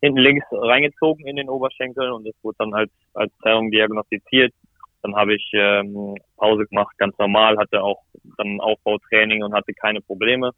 [0.00, 4.54] hinten links reingezogen in den Oberschenkel und das wurde dann als, als Zerrung diagnostiziert.
[5.02, 8.02] Dann habe ich ähm, Pause gemacht, ganz normal, hatte auch
[8.36, 10.50] dann Aufbautraining und hatte keine Probleme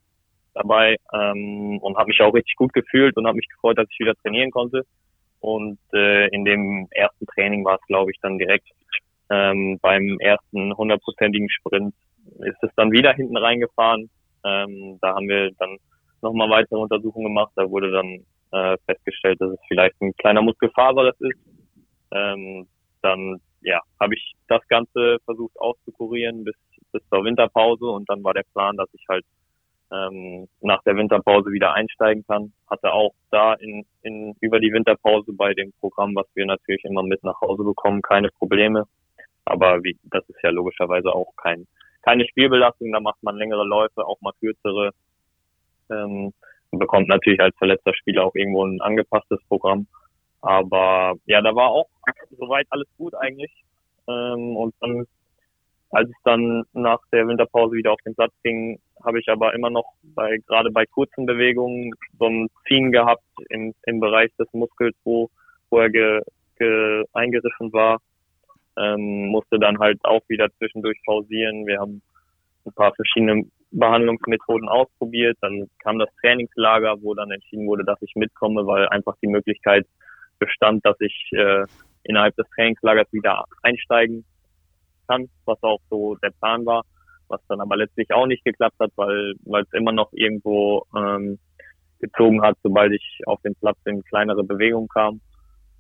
[0.55, 4.01] dabei ähm, und habe mich auch richtig gut gefühlt und habe mich gefreut, dass ich
[4.01, 4.83] wieder trainieren konnte.
[5.41, 8.69] Und äh, in dem ersten Training war es, glaube ich, dann direkt
[9.31, 11.95] ähm, beim ersten hundertprozentigen Sprint
[12.41, 14.11] ist es dann wieder hinten reingefahren.
[14.45, 15.79] Ähm, da haben wir dann
[16.21, 17.53] nochmal weitere Untersuchungen gemacht.
[17.57, 21.39] Da wurde dann äh, festgestellt, dass es vielleicht ein kleiner Muskelfaser ist.
[22.13, 22.67] Ähm,
[23.03, 26.57] dann ja, habe ich das Ganze versucht auszukurieren bis,
[26.93, 29.25] bis zur Winterpause und dann war der Plan, dass ich halt
[29.93, 32.53] ähm, nach der Winterpause wieder einsteigen kann.
[32.69, 37.03] Hatte auch da in, in über die Winterpause bei dem Programm, was wir natürlich immer
[37.03, 38.85] mit nach Hause bekommen, keine Probleme.
[39.45, 41.67] Aber wie, das ist ja logischerweise auch kein,
[42.03, 44.93] keine Spielbelastung, da macht man längere Läufe, auch mal kürzere.
[45.91, 46.33] Ähm,
[46.71, 49.89] bekommt natürlich als verletzter Spieler auch irgendwo ein angepasstes Programm.
[50.43, 51.89] Aber ja, da war auch
[52.39, 53.53] soweit alles gut eigentlich.
[54.09, 55.07] Ähm, und dann,
[55.91, 59.71] als es dann nach der Winterpause wieder auf den Platz ging, habe ich aber immer
[59.71, 64.97] noch bei gerade bei kurzen Bewegungen so ein Ziehen gehabt im, im Bereich des Muskels,
[65.05, 65.31] wo,
[65.71, 66.21] wo er ge,
[66.59, 68.01] ge, eingerissen war.
[68.79, 71.67] Ähm, musste dann halt auch wieder zwischendurch pausieren.
[71.67, 72.03] Wir haben
[72.65, 75.37] ein paar verschiedene Behandlungsmethoden ausprobiert.
[75.41, 79.87] Dann kam das Trainingslager, wo dann entschieden wurde, dass ich mitkomme, weil einfach die Möglichkeit
[80.41, 81.65] bestand, dass ich äh,
[82.03, 84.25] innerhalb des Trainingslagers wieder einsteigen
[85.07, 86.83] kann, was auch so der Plan war,
[87.29, 91.39] was dann aber letztlich auch nicht geklappt hat, weil weil es immer noch irgendwo ähm,
[92.01, 95.21] gezogen hat, sobald ich auf den Platz in kleinere Bewegungen kam.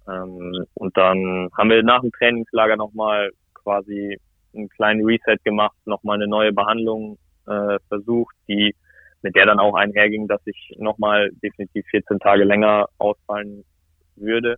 [0.09, 4.19] Ähm, und dann haben wir nach dem Trainingslager nochmal quasi
[4.55, 8.75] einen kleinen Reset gemacht, nochmal eine neue Behandlung äh, versucht, die
[9.23, 13.65] mit der dann auch einherging, dass ich nochmal definitiv 14 Tage länger ausfallen
[14.21, 14.57] würde.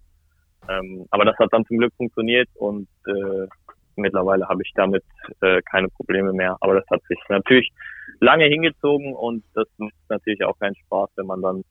[0.68, 3.46] Ähm, aber das hat dann zum Glück funktioniert und äh,
[3.96, 5.05] mittlerweile habe ich damit
[5.40, 6.57] äh, keine Probleme mehr.
[6.61, 7.70] Aber das hat sich natürlich
[8.20, 11.62] lange hingezogen und das macht natürlich auch keinen Spaß, wenn man dann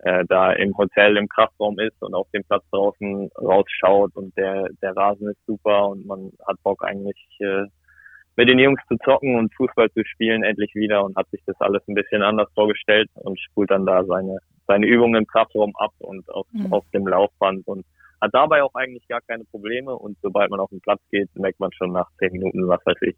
[0.00, 4.68] äh, da im Hotel im Kraftraum ist und auf dem Platz draußen rausschaut und der
[4.82, 7.64] der Rasen ist super und man hat Bock eigentlich äh,
[8.36, 11.60] mit den Jungs zu zocken und Fußball zu spielen endlich wieder und hat sich das
[11.60, 14.38] alles ein bisschen anders vorgestellt und spult dann da seine
[14.68, 16.72] seine Übungen im Kraftraum ab und auf, mhm.
[16.72, 17.84] auf dem Laufband und
[18.20, 21.60] hat dabei auch eigentlich gar keine Probleme und sobald man auf den Platz geht, merkt
[21.60, 23.16] man schon nach zehn Minuten, was weiß ich.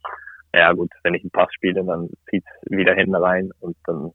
[0.55, 4.13] Ja gut, wenn ich einen Pass spiele, dann zieht's wieder hinten rein und dann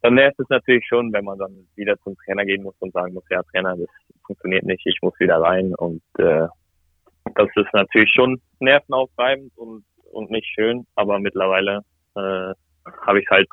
[0.00, 3.14] dann nervt es natürlich schon, wenn man dann wieder zum Trainer gehen muss und sagen
[3.14, 3.88] muss, ja Trainer, das
[4.24, 6.46] funktioniert nicht, ich muss wieder rein und äh,
[7.34, 11.80] das ist natürlich schon nervenaufreibend und und nicht schön, aber mittlerweile
[12.16, 12.52] äh,
[13.06, 13.48] habe ich halt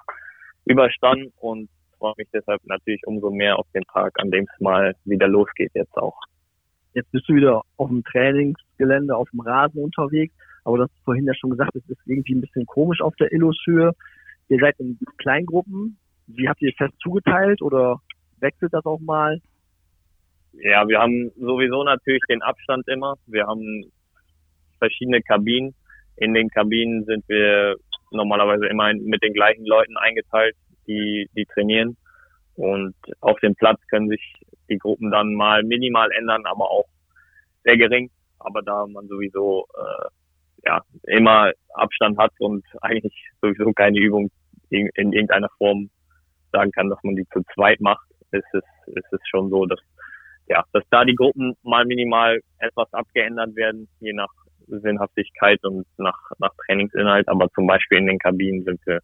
[0.66, 1.70] überstanden und
[2.06, 5.72] freue mich deshalb natürlich umso mehr auf den Tag, an dem es mal wieder losgeht
[5.74, 6.20] jetzt auch.
[6.94, 11.34] Jetzt bist du wieder auf dem Trainingsgelände, auf dem Rasen unterwegs, aber das vorhin ja
[11.34, 13.92] schon gesagt, es ist irgendwie ein bisschen komisch auf der Illushöhe.
[14.50, 15.98] Ihr seid in Kleingruppen.
[16.28, 18.00] Wie habt ihr fest zugeteilt oder
[18.40, 19.42] wechselt das auch mal?
[20.54, 23.16] Ja, wir haben sowieso natürlich den Abstand immer.
[23.26, 23.92] Wir haben
[24.78, 25.74] verschiedene Kabinen.
[26.18, 27.76] In den Kabinen sind wir
[28.12, 30.56] normalerweise immer mit den gleichen Leuten eingeteilt
[30.88, 31.98] die, die trainieren.
[32.56, 34.22] Und auf dem Platz können sich
[34.70, 36.88] die Gruppen dann mal minimal ändern, aber auch
[37.64, 38.10] sehr gering.
[38.40, 40.08] Aber da man sowieso äh,
[40.66, 44.30] ja immer Abstand hat und eigentlich sowieso keine Übung
[44.70, 45.90] in, in irgendeiner Form
[46.52, 49.80] sagen kann, dass man die zu zweit macht, ist es, ist es schon so, dass
[50.48, 54.30] ja, dass da die Gruppen mal minimal etwas abgeändert werden, je nach
[54.68, 57.28] Sinnhaftigkeit und nach, nach Trainingsinhalt.
[57.28, 59.02] Aber zum Beispiel in den Kabinen sind wir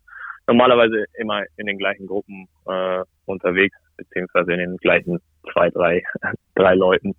[0.51, 5.19] normalerweise immer in den gleichen Gruppen äh, unterwegs, beziehungsweise in den gleichen
[5.53, 6.03] zwei, drei,
[6.55, 7.15] drei Leuten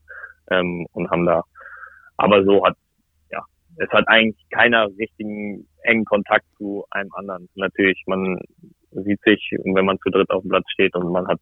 [0.51, 1.43] ähm, und haben da,
[2.19, 2.77] aber so hat,
[3.31, 3.43] ja,
[3.77, 7.49] es hat eigentlich keiner richtigen engen Kontakt zu einem anderen.
[7.55, 8.39] Natürlich, man
[8.91, 11.41] sieht sich, wenn man zu dritt auf dem Platz steht und man hat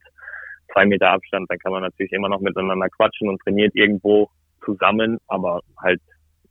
[0.73, 4.31] zwei Meter Abstand, dann kann man natürlich immer noch miteinander quatschen und trainiert irgendwo
[4.65, 6.01] zusammen, aber halt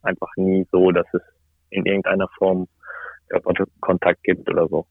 [0.02, 1.22] einfach nie so, dass es
[1.70, 2.68] in irgendeiner Form
[3.80, 4.86] Kontakt gibt oder so.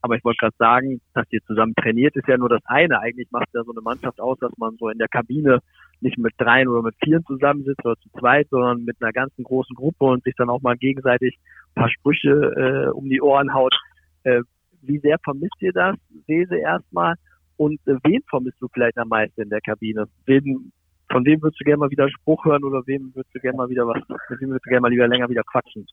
[0.00, 3.00] Aber ich wollte gerade sagen, dass ihr zusammen trainiert, ist ja nur das eine.
[3.00, 5.60] Eigentlich macht ja so eine Mannschaft aus, dass man so in der Kabine
[6.00, 9.74] nicht mit dreien oder mit vieren zusammensitzt oder zu zweit, sondern mit einer ganzen großen
[9.74, 11.36] Gruppe und sich dann auch mal gegenseitig
[11.70, 13.74] ein paar Sprüche äh, um die Ohren haut.
[14.22, 14.42] Äh,
[14.82, 15.96] Wie sehr vermisst ihr das?
[16.26, 17.14] Sese erstmal.
[17.56, 20.06] Und äh, wen vermisst du vielleicht am meisten in der Kabine?
[20.26, 20.72] Wen,
[21.10, 23.68] von wem würdest du gerne mal wieder Spruch hören oder wem würdest du gerne mal
[23.68, 25.84] wieder was, mit wem würdest du gerne mal lieber länger wieder quatschen?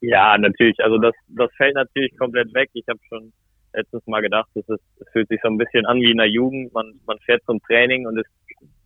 [0.00, 0.78] Ja, natürlich.
[0.80, 2.70] Also das, das fällt natürlich komplett weg.
[2.74, 3.32] Ich habe schon
[3.72, 6.28] letztes Mal gedacht, es, ist, es fühlt sich so ein bisschen an wie in der
[6.28, 6.72] Jugend.
[6.72, 8.30] Man, man fährt zum Training und ist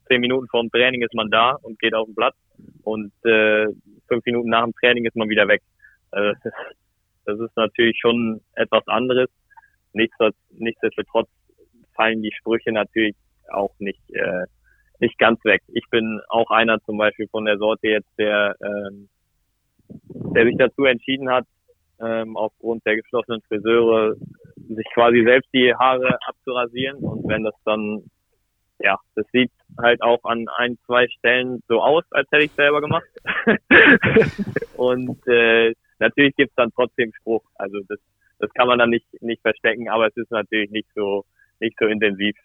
[0.08, 2.34] zehn Minuten vor dem Training ist man da und geht auf den Platz
[2.82, 3.66] und äh,
[4.08, 5.62] fünf Minuten nach dem Training ist man wieder weg.
[6.10, 6.76] Also das, ist,
[7.24, 9.28] das ist natürlich schon etwas anderes.
[9.92, 11.28] Nichtsdestotrotz
[11.94, 13.14] fallen die Sprüche natürlich
[13.50, 14.46] auch nicht äh,
[15.02, 15.62] nicht ganz weg.
[15.68, 19.08] Ich bin auch einer zum Beispiel von der Sorte jetzt, der ähm,
[19.88, 21.46] der sich dazu entschieden hat,
[22.00, 24.14] ähm, aufgrund der geschlossenen Friseure
[24.56, 28.02] sich quasi selbst die Haare abzurasieren und wenn das dann
[28.82, 32.80] ja, das sieht halt auch an ein, zwei Stellen so aus, als hätte ich selber
[32.80, 33.06] gemacht.
[34.76, 37.44] und äh, natürlich gibt's dann trotzdem Spruch.
[37.54, 37.98] Also das,
[38.38, 41.24] das kann man dann nicht, nicht verstecken, aber es ist natürlich nicht so,
[41.60, 42.36] nicht so intensiv,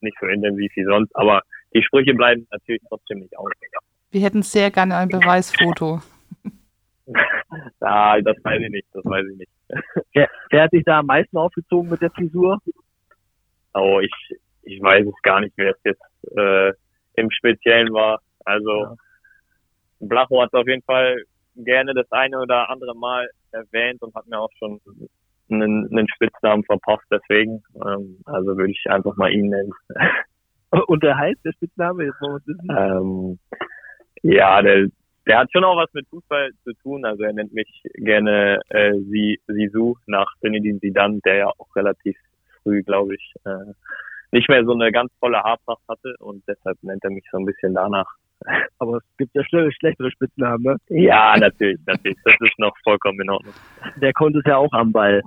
[0.00, 1.14] nicht so intensiv wie sonst.
[1.16, 1.42] Aber
[1.74, 3.50] die Sprüche bleiben natürlich trotzdem nicht aus.
[4.10, 6.00] Wir hätten sehr gerne ein Beweisfoto.
[7.80, 9.50] ah, das weiß ich nicht, das weiß ich nicht.
[10.12, 12.58] Wer, wer hat sich da am meisten aufgezogen mit der Frisur?
[13.72, 14.12] Oh, ich,
[14.62, 16.72] ich weiß es gar nicht, wer es jetzt äh,
[17.14, 18.20] im Speziellen war.
[18.44, 18.94] Also ja.
[20.00, 21.24] Blacho hat auf jeden Fall
[21.56, 24.80] gerne das eine oder andere Mal erwähnt und hat mir auch schon
[25.50, 27.62] einen, einen Spitznamen verpasst, deswegen.
[27.74, 29.72] Ähm, also würde ich einfach mal ihn nennen.
[30.88, 32.58] Und der heißt, der Spitzname, jetzt wissen.
[32.68, 33.38] Ähm,
[34.22, 34.88] ja, der,
[35.26, 37.04] der hat schon auch was mit Fußball zu tun.
[37.04, 38.92] Also er nennt mich gerne äh,
[39.46, 42.16] Sisu nach Zinedine Zidane, der ja auch relativ
[42.62, 43.72] früh, glaube ich, äh,
[44.32, 47.46] nicht mehr so eine ganz volle Haarpracht hatte und deshalb nennt er mich so ein
[47.46, 48.06] bisschen danach.
[48.78, 50.76] Aber es gibt ja schnell schlechtere Spitznamen, ne?
[50.88, 52.18] Ja, natürlich, natürlich.
[52.24, 53.54] Das ist noch vollkommen in Ordnung.
[53.96, 55.22] Der konnte es ja auch am Ball.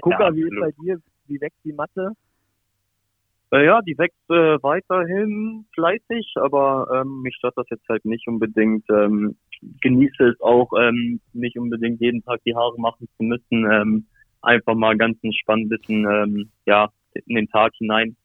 [0.00, 0.98] Guck ja, mal, wie ist bei dir?
[1.26, 2.12] Wie wächst die Matte?
[3.50, 8.28] Äh, ja, die wächst äh, weiterhin fleißig, aber ähm, mich stört das jetzt halt nicht
[8.28, 8.84] unbedingt.
[8.90, 9.36] Ähm,
[9.80, 13.70] genieße es auch ähm, nicht unbedingt jeden Tag die Haare machen zu müssen.
[13.70, 14.06] Ähm,
[14.42, 16.90] einfach mal ganz entspannt ein bisschen ähm, ja,
[17.26, 18.16] in den Tag hinein.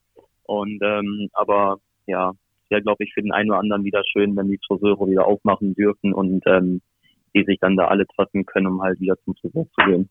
[0.44, 2.34] Und ähm, aber ja,
[2.70, 5.74] wäre glaube ich für den einen oder anderen wieder schön, wenn die Friseure wieder aufmachen
[5.74, 6.82] dürfen und ähm,
[7.34, 10.10] die sich dann da alle treffen können, um halt wieder zum Friseur zu gehen.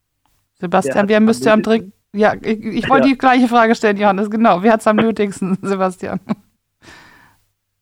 [0.55, 3.14] Sebastian, wer müsste am dringend ja, ich, ich wollte ja.
[3.14, 4.62] die gleiche Frage stellen, Johannes, genau.
[4.62, 6.20] Wer hat es am nötigsten, Sebastian?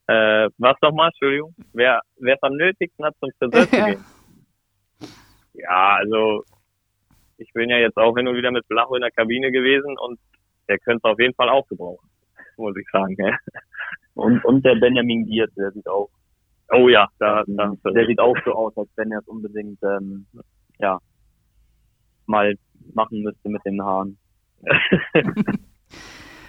[0.06, 1.54] Äh, was nochmal, Entschuldigung?
[1.72, 4.04] Wer es am nötigsten hat, zum Friseur zu gehen?
[5.54, 6.44] Ja, also
[7.38, 10.18] ich bin ja jetzt auch hin und wieder mit Blacho in der Kabine gewesen und
[10.68, 12.08] der könnte es auf jeden Fall auch gebrauchen
[12.56, 13.16] muss ich sagen.
[13.18, 13.36] Ja.
[14.14, 16.10] Und, und der Benjamin Diaz, der sieht auch.
[16.72, 20.26] Oh ja, da, da der sieht auch so aus, als wenn er es unbedingt ähm,
[20.78, 20.98] ja
[22.26, 22.54] mal
[22.94, 24.16] machen müsste mit den Haaren.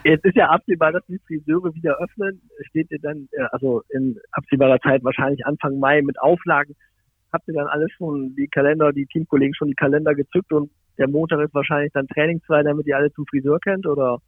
[0.03, 2.41] Jetzt ist ja absehbar, dass die Friseure wieder öffnen.
[2.69, 6.75] Steht ihr dann, äh, also in absehbarer Zeit wahrscheinlich Anfang Mai mit Auflagen.
[7.31, 11.07] Habt ihr dann alles schon die Kalender, die Teamkollegen schon die Kalender gezückt und der
[11.07, 14.19] Montag ist wahrscheinlich dann trainingsfrei, damit ihr alle zum Friseur kennt, oder?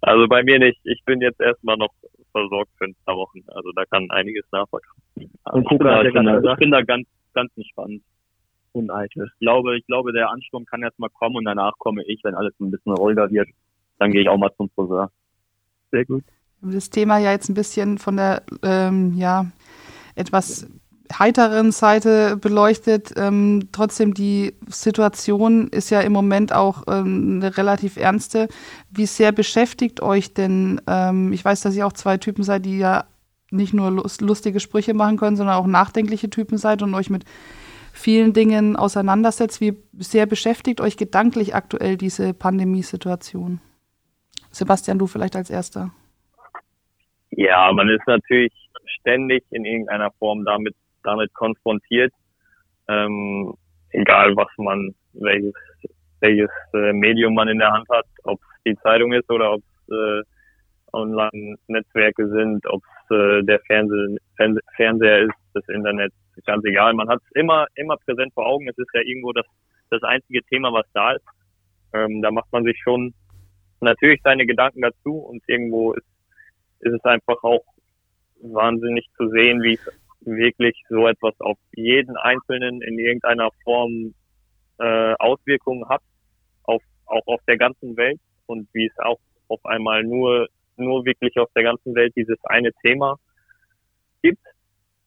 [0.00, 0.80] Also bei mir nicht.
[0.84, 1.92] Ich bin jetzt erstmal noch
[2.32, 3.40] versorgt für ein paar Wochen.
[3.48, 5.02] Also da kann einiges nachwachsen.
[5.44, 8.02] Also ich, bin da, ich, bin da, ich bin da ganz, ganz entspannt.
[8.72, 9.30] Uneitel.
[9.32, 12.54] Ich glaube, ich glaube, der Ansturm kann erstmal kommen und danach komme ich, wenn alles
[12.60, 13.48] ein bisschen ruhiger wird.
[13.98, 15.10] Dann gehe ich auch mal zum Friseur.
[15.90, 16.24] Sehr gut.
[16.60, 19.46] Das Thema ja jetzt ein bisschen von der, ähm, ja,
[20.16, 20.66] etwas
[21.16, 23.12] heiteren Seite beleuchtet.
[23.16, 28.48] Ähm, trotzdem, die Situation ist ja im Moment auch ähm, eine relativ ernste.
[28.90, 32.78] Wie sehr beschäftigt euch denn, ähm, ich weiß, dass ihr auch zwei Typen seid, die
[32.78, 33.06] ja
[33.50, 37.24] nicht nur lustige Sprüche machen können, sondern auch nachdenkliche Typen seid und euch mit
[37.98, 39.60] vielen Dingen auseinandersetzt.
[39.60, 43.60] Wie sehr beschäftigt euch gedanklich aktuell diese Pandemiesituation?
[44.50, 45.90] Sebastian, du vielleicht als Erster.
[47.30, 48.52] Ja, man ist natürlich
[49.00, 50.74] ständig in irgendeiner Form damit
[51.08, 52.12] damit konfrontiert,
[52.88, 53.54] ähm,
[53.90, 55.54] egal was man, welches,
[56.20, 59.60] welches äh, Medium man in der Hand hat, ob es die Zeitung ist oder ob
[59.60, 60.22] es äh,
[60.92, 66.12] Online-Netzwerke sind, ob es äh, der Fernseh, Fernseh, Fernseher ist, das Internet,
[66.46, 66.94] ganz egal.
[66.94, 68.68] Man hat es immer, immer präsent vor Augen.
[68.68, 69.46] Es ist ja irgendwo das,
[69.90, 71.24] das einzige Thema, was da ist.
[71.92, 73.14] Ähm, da macht man sich schon
[73.80, 76.06] natürlich seine Gedanken dazu und irgendwo ist,
[76.80, 77.64] ist es einfach auch
[78.40, 79.86] wahnsinnig zu sehen, wie es
[80.20, 84.14] wirklich so etwas auf jeden Einzelnen in irgendeiner Form
[84.78, 86.02] äh, Auswirkungen hat,
[86.64, 91.36] auf, auch auf der ganzen Welt und wie es auch auf einmal nur, nur wirklich
[91.38, 93.16] auf der ganzen Welt dieses eine Thema
[94.22, 94.42] gibt.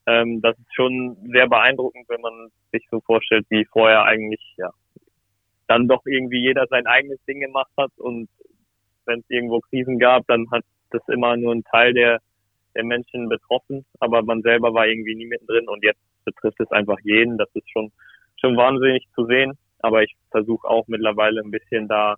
[0.07, 4.71] Ähm, das ist schon sehr beeindruckend, wenn man sich so vorstellt, wie vorher eigentlich, ja,
[5.67, 8.27] dann doch irgendwie jeder sein eigenes Ding gemacht hat und
[9.05, 12.19] wenn es irgendwo Krisen gab, dann hat das immer nur ein Teil der,
[12.75, 16.97] der Menschen betroffen, aber man selber war irgendwie nie mittendrin und jetzt betrifft es einfach
[17.03, 17.37] jeden.
[17.37, 17.91] Das ist schon,
[18.39, 19.57] schon wahnsinnig zu sehen.
[19.79, 22.15] Aber ich versuche auch mittlerweile ein bisschen da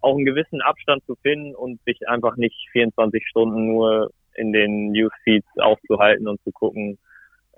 [0.00, 4.92] auch einen gewissen Abstand zu finden und sich einfach nicht 24 Stunden nur in den
[4.92, 6.98] Newsfeeds aufzuhalten und zu gucken,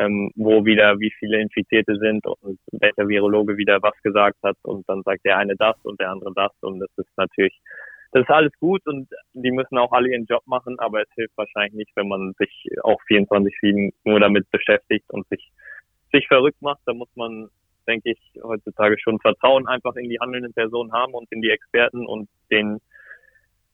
[0.01, 4.89] ähm, wo wieder wie viele Infizierte sind und welcher Virologe wieder was gesagt hat und
[4.89, 7.61] dann sagt der eine das und der andere das und das ist natürlich
[8.13, 11.37] das ist alles gut und die müssen auch alle ihren Job machen, aber es hilft
[11.37, 15.53] wahrscheinlich nicht, wenn man sich auch 24-7 nur damit beschäftigt und sich,
[16.13, 16.81] sich verrückt macht.
[16.87, 17.49] Da muss man,
[17.87, 22.05] denke ich, heutzutage schon Vertrauen einfach in die handelnden Personen haben und in die Experten
[22.05, 22.81] und den,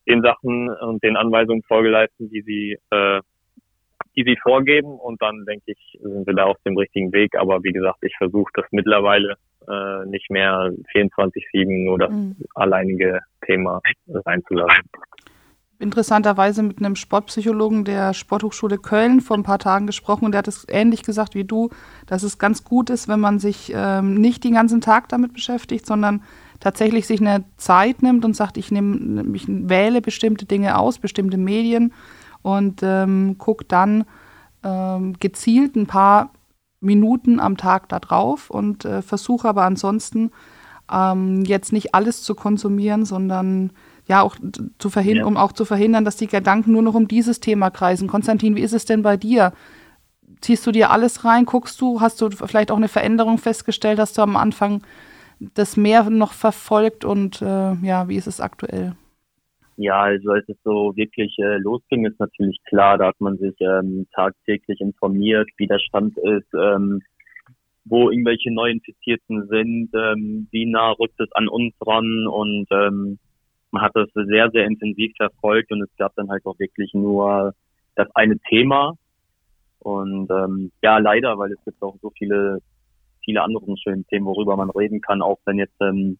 [0.06, 3.22] den Sachen und den Anweisungen Folge leisten, die sie, äh,
[4.16, 7.36] die sie vorgeben und dann denke ich, sind wir da auf dem richtigen Weg.
[7.36, 9.34] Aber wie gesagt, ich versuche das mittlerweile
[9.68, 12.36] äh, nicht mehr 24-7 nur das mhm.
[12.54, 14.84] alleinige Thema reinzulassen.
[15.78, 20.48] Interessanterweise mit einem Sportpsychologen der Sporthochschule Köln vor ein paar Tagen gesprochen und der hat
[20.48, 21.68] es ähnlich gesagt wie du,
[22.06, 25.84] dass es ganz gut ist, wenn man sich ähm, nicht den ganzen Tag damit beschäftigt,
[25.84, 26.22] sondern
[26.60, 31.36] tatsächlich sich eine Zeit nimmt und sagt, ich nehme, ich wähle bestimmte Dinge aus, bestimmte
[31.36, 31.92] Medien
[32.46, 34.04] und ähm, gucke dann
[34.62, 36.30] ähm, gezielt ein paar
[36.78, 40.30] Minuten am Tag da drauf und äh, versuche aber ansonsten
[40.88, 43.72] ähm, jetzt nicht alles zu konsumieren, sondern
[44.06, 44.36] ja auch
[44.78, 45.26] zu verhindern, ja.
[45.26, 48.06] um auch zu verhindern, dass die Gedanken nur noch um dieses Thema kreisen.
[48.06, 49.52] Konstantin, wie ist es denn bei dir?
[50.40, 51.46] Ziehst du dir alles rein?
[51.46, 52.00] Guckst du?
[52.00, 53.98] Hast du vielleicht auch eine Veränderung festgestellt?
[53.98, 54.82] Hast du am Anfang
[55.40, 58.94] das mehr noch verfolgt und äh, ja, wie ist es aktuell?
[59.76, 63.54] Ja, also als es so wirklich äh, losging, ist natürlich klar, da hat man sich
[63.60, 67.02] ähm, tagtäglich informiert, wie der Stand ist, ähm,
[67.84, 73.18] wo irgendwelche Neuinfizierten sind, ähm, wie nah rückt es an uns ran und ähm,
[73.70, 77.52] man hat das sehr, sehr intensiv verfolgt und es gab dann halt auch wirklich nur
[77.94, 78.94] das eine Thema.
[79.80, 82.60] Und ähm, ja, leider, weil es gibt auch so viele,
[83.24, 86.18] viele andere schöne Themen, worüber man reden kann, auch wenn jetzt ähm,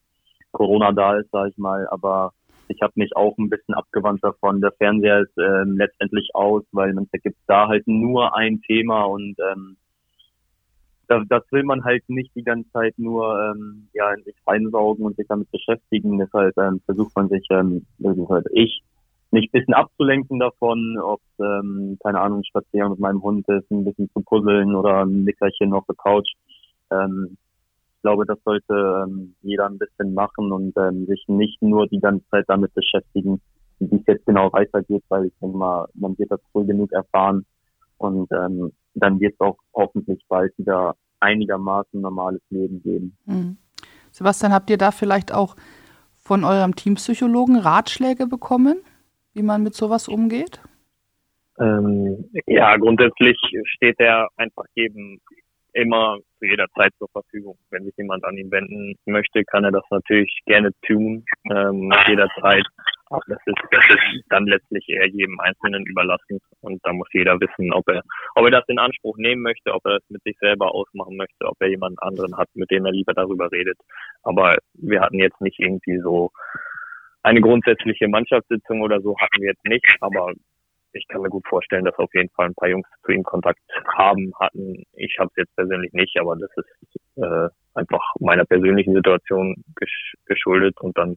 [0.53, 2.33] Corona da ist, sage ich mal, aber
[2.69, 4.61] ich habe mich auch ein bisschen abgewandt davon.
[4.61, 9.37] Der Fernseher ist ähm, letztendlich aus, weil man gibt da halt nur ein Thema und
[9.51, 9.77] ähm,
[11.09, 15.05] das, das will man halt nicht die ganze Zeit nur ähm, ja in sich reinsaugen
[15.05, 16.19] und sich damit beschäftigen.
[16.19, 17.87] Deshalb ähm, versucht man sich, ähm,
[18.29, 18.83] halt ich,
[19.31, 23.85] mich ein bisschen abzulenken davon, ob ähm, keine Ahnung, spazieren mit meinem Hund ist, ein
[23.85, 26.33] bisschen zu puzzeln oder ein Nickerchen auf der Couch.
[26.91, 27.37] Ähm,
[28.07, 32.25] glaube, das sollte ähm, jeder ein bisschen machen und ähm, sich nicht nur die ganze
[32.29, 33.41] Zeit damit beschäftigen,
[33.81, 37.45] wie es jetzt genau weitergeht, weil ich denke mal, man wird das früh genug erfahren
[37.99, 43.17] und ähm, dann wird es auch hoffentlich bald wieder einigermaßen normales Leben geben.
[43.25, 43.57] Mhm.
[44.13, 45.57] Sebastian, habt ihr da vielleicht auch
[46.15, 48.83] von eurem Teampsychologen Ratschläge bekommen,
[49.35, 50.61] wie man mit sowas umgeht?
[51.59, 55.19] Ähm, ja, grundsätzlich steht er einfach jedem
[55.77, 57.57] immer zu jeder Zeit zur Verfügung.
[57.71, 62.65] Wenn sich jemand an ihn wenden möchte, kann er das natürlich gerne tun, ähm, jederzeit.
[63.09, 66.41] Das ist, das ist dann letztlich eher jedem Einzelnen überlassen.
[66.61, 68.03] Und da muss jeder wissen, ob er,
[68.35, 71.47] ob er das in Anspruch nehmen möchte, ob er es mit sich selber ausmachen möchte,
[71.47, 73.79] ob er jemanden anderen hat, mit dem er lieber darüber redet.
[74.23, 76.33] Aber wir hatten jetzt nicht irgendwie so
[77.23, 80.33] eine grundsätzliche Mannschaftssitzung oder so hatten wir jetzt nicht, aber
[80.97, 83.61] ich kann mir gut vorstellen, dass auf jeden Fall ein paar Jungs zu ihm Kontakt
[83.97, 84.85] haben, hatten.
[84.95, 90.15] Ich habe es jetzt persönlich nicht, aber das ist äh, einfach meiner persönlichen Situation gesch
[90.27, 90.81] geschuldet.
[90.81, 91.17] Und dann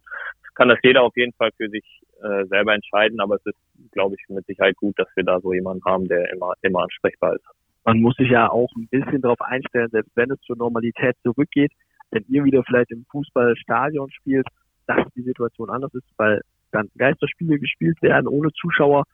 [0.56, 1.86] kann das jeder auf jeden Fall für sich
[2.22, 5.54] äh, selber entscheiden, aber es ist, glaube ich, mit Sicherheit gut, dass wir da so
[5.54, 7.46] jemanden haben, der immer, immer ansprechbar ist.
[7.86, 11.72] Man muss sich ja auch ein bisschen darauf einstellen, selbst wenn es zur Normalität zurückgeht,
[12.12, 14.48] wenn ihr wieder vielleicht im Fußballstadion spielt,
[14.88, 15.94] dass die Situation anders.
[15.94, 19.06] Ist, weil dann Geisterspiele gespielt werden ohne Zuschauer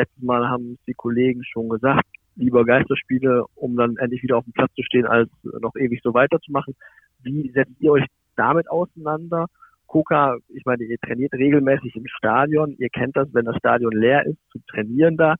[0.00, 4.54] Letztes Mal haben die Kollegen schon gesagt, lieber Geisterspiele, um dann endlich wieder auf dem
[4.54, 6.74] Platz zu stehen, als noch ewig so weiterzumachen.
[7.22, 9.44] Wie setzt ihr euch damit auseinander?
[9.86, 12.76] Koka, ich meine, ihr trainiert regelmäßig im Stadion.
[12.78, 15.34] Ihr kennt das, wenn das Stadion leer ist, zu trainieren da.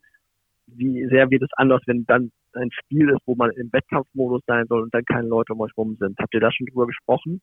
[0.66, 4.66] Wie sehr wird es anders, wenn dann ein Spiel ist, wo man im Wettkampfmodus sein
[4.68, 6.18] soll und dann keine Leute um euch rum sind?
[6.18, 7.41] Habt ihr da schon drüber gesprochen?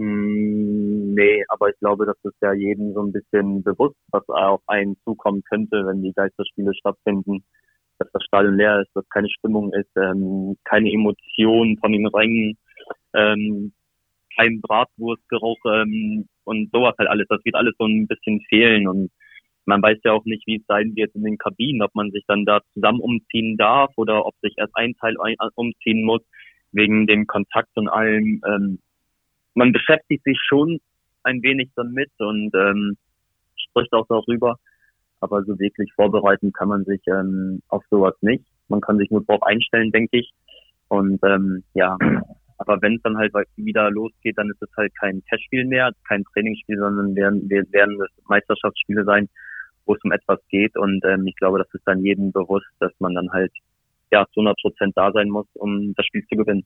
[0.00, 4.62] Mm, nee, aber ich glaube, das ist ja jedem so ein bisschen bewusst, was auf
[4.66, 7.44] einen zukommen könnte, wenn die Geisterspiele stattfinden,
[7.98, 12.56] dass das Stadion leer ist, dass keine Stimmung ist, ähm, keine Emotionen von den Rängen,
[13.14, 13.72] ähm,
[14.36, 17.26] kein Bratwurstgeruch ähm, und sowas halt alles.
[17.28, 19.10] Das wird alles so ein bisschen fehlen und
[19.66, 22.24] man weiß ja auch nicht, wie es sein wird in den Kabinen, ob man sich
[22.26, 25.16] dann da zusammen umziehen darf oder ob sich erst ein Teil
[25.56, 26.22] umziehen muss
[26.72, 28.40] wegen dem Kontakt und allem.
[28.46, 28.78] Ähm,
[29.54, 30.80] man beschäftigt sich schon
[31.22, 32.96] ein wenig dann mit und ähm,
[33.56, 34.56] spricht auch darüber.
[35.20, 38.44] Aber so wirklich vorbereiten kann man sich ähm, auf sowas nicht.
[38.68, 40.30] Man kann sich nur darauf einstellen, denke ich.
[40.88, 41.96] Und ähm, ja,
[42.58, 46.24] aber wenn es dann halt wieder losgeht, dann ist es halt kein Testspiel mehr, kein
[46.24, 49.28] Trainingsspiel, sondern werden, werden es Meisterschaftsspiele sein,
[49.86, 50.76] wo es um etwas geht.
[50.76, 53.52] Und ähm, ich glaube, das ist dann jedem bewusst, dass man dann halt
[54.10, 56.64] ja zu 100 Prozent da sein muss, um das Spiel zu gewinnen.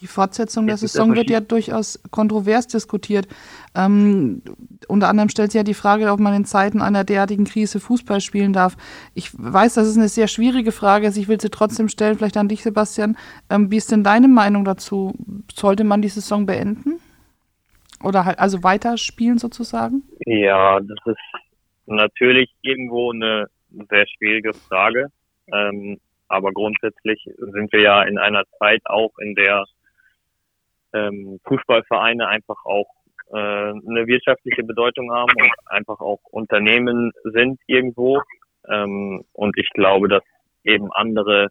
[0.00, 3.28] Die Fortsetzung der Saison wird ja durchaus kontrovers diskutiert.
[3.74, 4.40] Ähm,
[4.88, 8.22] unter anderem stellt sich ja die Frage, ob man in Zeiten einer derartigen Krise Fußball
[8.22, 8.78] spielen darf.
[9.14, 11.06] Ich weiß, das ist eine sehr schwierige Frage.
[11.06, 13.18] Also ich will sie trotzdem stellen, vielleicht an dich, Sebastian.
[13.50, 15.12] Ähm, wie ist denn deine Meinung dazu?
[15.52, 16.98] Sollte man die Saison beenden?
[18.02, 20.02] Oder halt also weiterspielen sozusagen?
[20.24, 21.18] Ja, das ist
[21.84, 23.48] natürlich irgendwo eine
[23.90, 25.08] sehr schwierige Frage.
[25.52, 25.98] Ähm,
[26.28, 29.66] aber grundsätzlich sind wir ja in einer Zeit auch, in der
[30.92, 32.86] ähm, Fußballvereine einfach auch
[33.32, 38.20] äh, eine wirtschaftliche Bedeutung haben und einfach auch Unternehmen sind irgendwo.
[38.68, 40.22] Ähm, und ich glaube, dass
[40.64, 41.48] eben andere,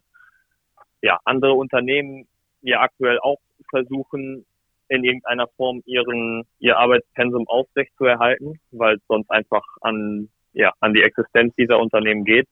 [1.02, 2.26] ja, andere Unternehmen
[2.62, 3.38] ja aktuell auch
[3.70, 4.44] versuchen,
[4.88, 10.72] in irgendeiner Form ihren, ihr Arbeitspensum aufrecht zu erhalten, weil es sonst einfach an, ja,
[10.80, 12.48] an die Existenz dieser Unternehmen geht.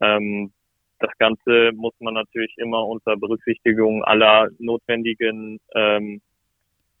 [0.00, 0.52] Ähm,
[0.98, 6.20] das Ganze muss man natürlich immer unter Berücksichtigung aller notwendigen ähm,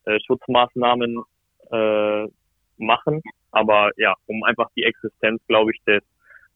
[0.04, 1.22] äh, Schutzmaßnahmen
[1.70, 2.26] äh,
[2.76, 3.22] machen.
[3.52, 6.02] Aber ja, um einfach die Existenz, glaube ich, des,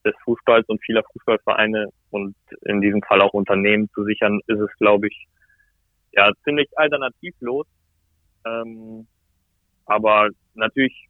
[0.04, 2.34] des Fußballs und vieler Fußballvereine und
[2.66, 5.26] in diesem Fall auch Unternehmen zu sichern, ist es, glaube ich,
[6.12, 7.66] ja, ziemlich alternativlos.
[8.44, 9.06] Ähm,
[9.86, 11.09] aber natürlich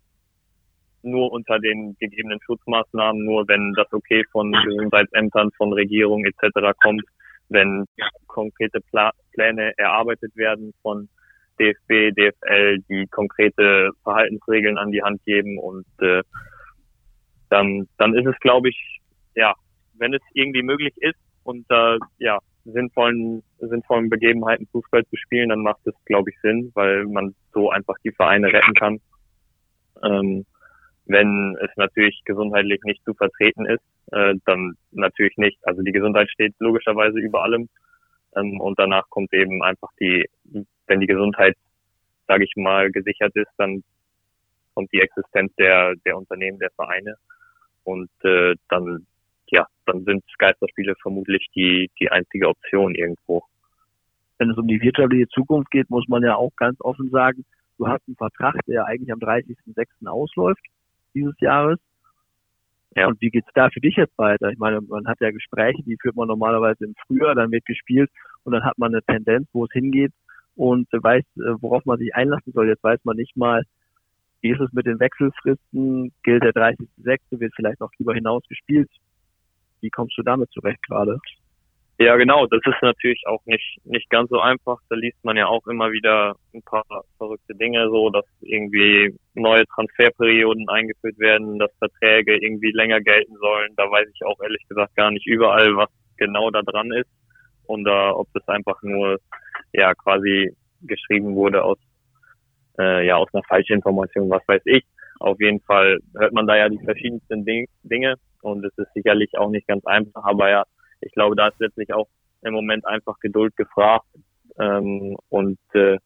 [1.03, 6.77] nur unter den gegebenen Schutzmaßnahmen, nur wenn das okay von Gesundheitsämtern, von Regierung etc.
[6.83, 7.03] kommt,
[7.49, 7.85] wenn
[8.27, 11.09] konkrete Pla Pläne erarbeitet werden von
[11.59, 16.23] DFB, DFL, die konkrete Verhaltensregeln an die Hand geben und äh,
[17.51, 19.01] dann, dann ist es, glaube ich,
[19.35, 19.55] ja,
[19.95, 25.87] wenn es irgendwie möglich ist unter ja, sinnvollen, sinnvollen Begebenheiten Fußball zu spielen, dann macht
[25.87, 29.01] es, glaube ich, Sinn, weil man so einfach die Vereine retten kann.
[30.03, 30.47] Ähm,
[31.11, 33.83] wenn es natürlich gesundheitlich nicht zu vertreten ist,
[34.13, 35.59] äh, dann natürlich nicht.
[35.67, 37.69] Also die Gesundheit steht logischerweise über allem.
[38.37, 40.29] Ähm, und danach kommt eben einfach die,
[40.87, 41.57] wenn die Gesundheit,
[42.29, 43.83] sage ich mal, gesichert ist, dann
[44.75, 47.17] kommt die Existenz der, der Unternehmen, der Vereine.
[47.83, 49.05] Und äh, dann,
[49.51, 53.43] ja, dann sind Geisterspiele vermutlich die, die einzige Option irgendwo.
[54.39, 57.45] Wenn es um die wirtschaftliche Zukunft geht, muss man ja auch ganz offen sagen,
[57.79, 60.07] du hast einen Vertrag, der eigentlich am 30.06.
[60.07, 60.65] ausläuft
[61.15, 61.79] dieses Jahres.
[62.97, 63.07] Ja.
[63.07, 64.51] Und wie geht's da für dich jetzt weiter?
[64.51, 68.11] Ich meine, man hat ja Gespräche, die führt man normalerweise im Frühjahr, dann wird gespielt
[68.43, 70.13] und dann hat man eine Tendenz, wo es hingeht
[70.57, 71.25] und weiß,
[71.61, 72.69] worauf man sich einlassen soll.
[72.69, 73.63] Jetzt weiß man nicht mal,
[74.41, 76.13] wie ist es mit den Wechselfristen?
[76.23, 78.91] Gilt der 30.06., wird vielleicht noch drüber hinaus gespielt?
[79.81, 81.19] Wie kommst du damit zurecht gerade?
[82.01, 82.47] Ja, genau.
[82.47, 84.79] Das ist natürlich auch nicht, nicht ganz so einfach.
[84.89, 86.83] Da liest man ja auch immer wieder ein paar
[87.19, 93.75] verrückte Dinge, so dass irgendwie neue Transferperioden eingeführt werden, dass Verträge irgendwie länger gelten sollen.
[93.77, 97.11] Da weiß ich auch ehrlich gesagt gar nicht überall, was genau da dran ist
[97.67, 99.19] und uh, ob das einfach nur
[99.75, 101.79] ja quasi geschrieben wurde aus
[102.79, 104.85] äh, ja aus einer falschen Information, was weiß ich.
[105.19, 109.37] Auf jeden Fall hört man da ja die verschiedensten Ding Dinge und es ist sicherlich
[109.37, 110.65] auch nicht ganz einfach, aber ja
[111.01, 112.09] ich glaube, da ist letztlich auch
[112.43, 114.07] im Moment einfach Geduld gefragt.
[114.59, 115.99] Ähm, und äh,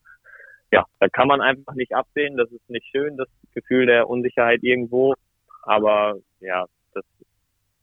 [0.73, 2.37] ja, da kann man einfach nicht absehen.
[2.37, 5.15] Das ist nicht schön, das Gefühl der Unsicherheit irgendwo.
[5.63, 7.05] Aber ja, das,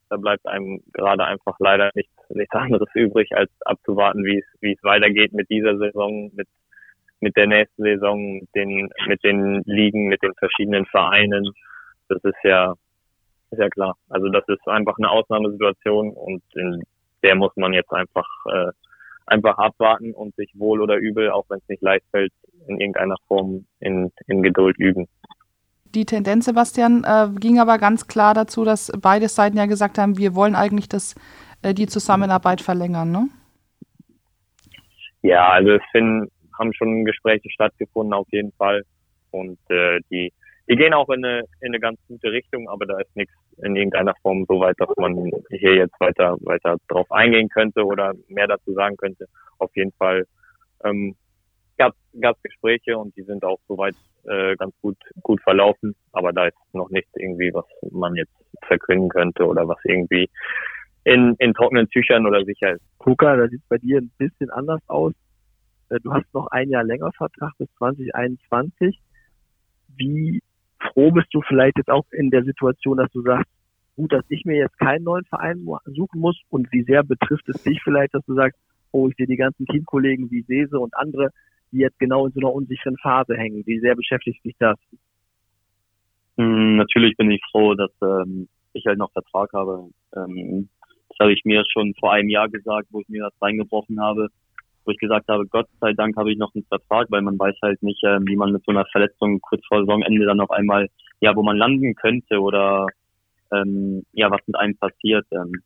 [0.09, 4.73] da bleibt einem gerade einfach leider nichts, nichts anderes übrig, als abzuwarten, wie es, wie
[4.73, 6.47] es weitergeht mit dieser Saison, mit,
[7.21, 11.53] mit der nächsten Saison, mit den, mit den Ligen, mit den verschiedenen Vereinen.
[12.09, 12.73] Das ist ja,
[13.51, 13.95] ist ja klar.
[14.09, 16.83] Also das ist einfach eine Ausnahmesituation und in
[17.23, 18.71] der muss man jetzt einfach, äh,
[19.25, 22.33] einfach abwarten und sich wohl oder übel, auch wenn es nicht leicht fällt,
[22.67, 25.07] in irgendeiner Form in, in Geduld üben.
[25.85, 30.17] Die Tendenz, Sebastian, äh, ging aber ganz klar dazu, dass beide Seiten ja gesagt haben,
[30.17, 31.15] wir wollen eigentlich das,
[31.61, 33.27] äh, die Zusammenarbeit verlängern, ne?
[35.21, 38.83] Ja, also es finden, haben schon Gespräche stattgefunden auf jeden Fall
[39.31, 40.33] und äh, die
[40.71, 43.75] die gehen auch in eine, in eine ganz gute Richtung, aber da ist nichts in
[43.75, 48.47] irgendeiner Form so weit, dass man hier jetzt weiter, weiter drauf eingehen könnte oder mehr
[48.47, 49.25] dazu sagen könnte.
[49.59, 50.25] Auf jeden Fall
[50.83, 51.15] ähm,
[52.19, 53.95] gab es Gespräche und die sind auch soweit
[54.25, 58.33] äh, ganz gut, gut verlaufen, aber da ist noch nichts irgendwie, was man jetzt
[58.63, 60.29] verkünden könnte oder was irgendwie
[61.03, 62.83] in, in trockenen Tüchern oder sicher ist.
[62.99, 65.13] Kuka, da sieht bei dir ein bisschen anders aus.
[65.89, 68.99] Äh, du hast noch ein Jahr länger Vertrag bis 2021.
[69.95, 70.41] Wie
[70.89, 73.49] froh bist du vielleicht jetzt auch in der Situation, dass du sagst,
[73.95, 77.61] gut, dass ich mir jetzt keinen neuen Verein suchen muss und wie sehr betrifft es
[77.63, 78.59] dich vielleicht, dass du sagst,
[78.91, 81.29] oh, ich sehe die ganzen Teamkollegen wie Sese und andere,
[81.71, 83.63] die jetzt genau in so einer unsicheren Phase hängen.
[83.65, 84.77] Wie sehr beschäftigt dich das?
[86.37, 89.89] Hm, natürlich bin ich froh, dass ähm, ich halt noch Vertrag habe.
[90.15, 90.69] Ähm,
[91.09, 94.29] das habe ich mir schon vor einem Jahr gesagt, wo ich mir das reingebrochen habe,
[94.85, 97.55] wo ich gesagt habe, Gott sei Dank habe ich noch einen Vertrag, weil man weiß
[97.61, 100.89] halt nicht, ähm, wie man mit so einer Verletzung kurz vor Saisonende dann auf einmal,
[101.19, 102.87] ja, wo man landen könnte oder
[103.53, 105.25] ähm, ja, was mit einem passiert.
[105.31, 105.61] Ähm,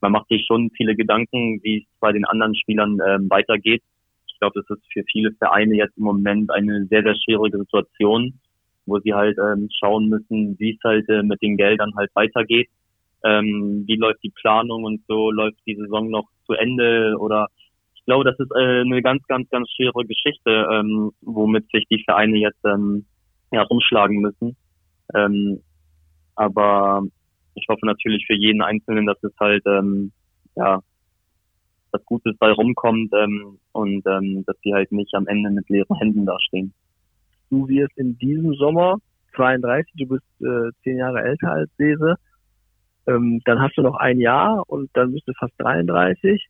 [0.00, 3.82] man macht sich schon viele Gedanken, wie es bei den anderen Spielern ähm, weitergeht.
[4.26, 8.38] Ich glaube, das ist für viele Vereine jetzt im Moment eine sehr, sehr schwierige Situation,
[8.86, 12.68] wo sie halt ähm, schauen müssen, wie es halt äh, mit den Geldern halt weitergeht.
[13.24, 17.48] Ähm, wie läuft die Planung und so, läuft die Saison noch zu Ende oder
[18.08, 22.02] ich glaube, das ist äh, eine ganz, ganz, ganz schwere Geschichte, ähm, womit sich die
[22.04, 23.04] Vereine jetzt ähm,
[23.52, 24.56] ja, umschlagen müssen.
[25.14, 25.60] Ähm,
[26.34, 27.02] aber
[27.52, 30.10] ich hoffe natürlich für jeden Einzelnen, dass es halt ähm,
[30.56, 30.80] ja
[31.90, 35.98] was Gutes bei rumkommt ähm, und ähm, dass sie halt nicht am Ende mit leeren
[35.98, 36.72] Händen dastehen.
[37.50, 38.96] Du wirst in diesem Sommer
[39.36, 42.14] 32, du bist äh, zehn Jahre älter als Sese,
[43.06, 46.48] ähm, dann hast du noch ein Jahr und dann bist du fast 33.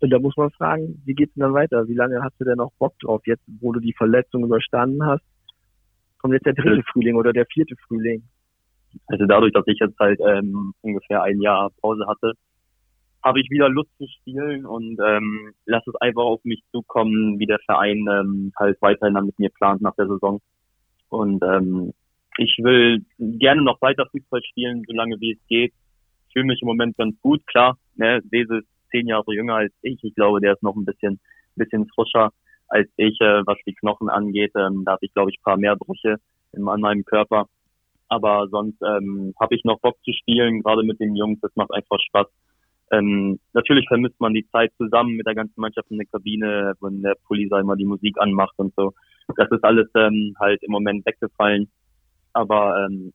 [0.00, 1.88] Und da muss man fragen, wie geht's denn dann weiter?
[1.88, 5.24] Wie lange hast du denn noch Bock drauf, jetzt wo du die Verletzung überstanden hast?
[6.18, 8.22] Kommt jetzt der dritte Frühling oder der vierte Frühling?
[9.06, 12.32] Also dadurch, dass ich jetzt halt ähm, ungefähr ein Jahr Pause hatte,
[13.22, 17.46] habe ich wieder Lust zu spielen und ähm, lass es einfach auf mich zukommen, wie
[17.46, 20.40] der Verein ähm, halt weiterhin dann mit mir plant nach der Saison.
[21.08, 21.92] Und ähm,
[22.38, 25.72] ich will gerne noch weiter Fußball spielen, solange wie es geht.
[26.28, 27.76] Ich fühle mich im Moment ganz gut, klar.
[27.96, 29.98] Ne, ist zehn Jahre jünger als ich.
[30.02, 31.20] Ich glaube, der ist noch ein bisschen,
[31.56, 32.30] bisschen frischer
[32.68, 34.52] als ich, äh, was die Knochen angeht.
[34.56, 36.16] Ähm, da habe ich, glaube ich, paar mehr Brüche
[36.52, 37.46] in, an meinem Körper.
[38.08, 41.40] Aber sonst ähm, habe ich noch Bock zu spielen, gerade mit den Jungs.
[41.40, 42.26] Das macht einfach Spaß.
[42.90, 47.02] Ähm, natürlich vermisst man die Zeit zusammen mit der ganzen Mannschaft in der Kabine, wenn
[47.02, 48.94] der Pulli immer die Musik anmacht und so.
[49.36, 51.70] Das ist alles ähm, halt im Moment weggefallen.
[52.32, 53.12] Aber ähm,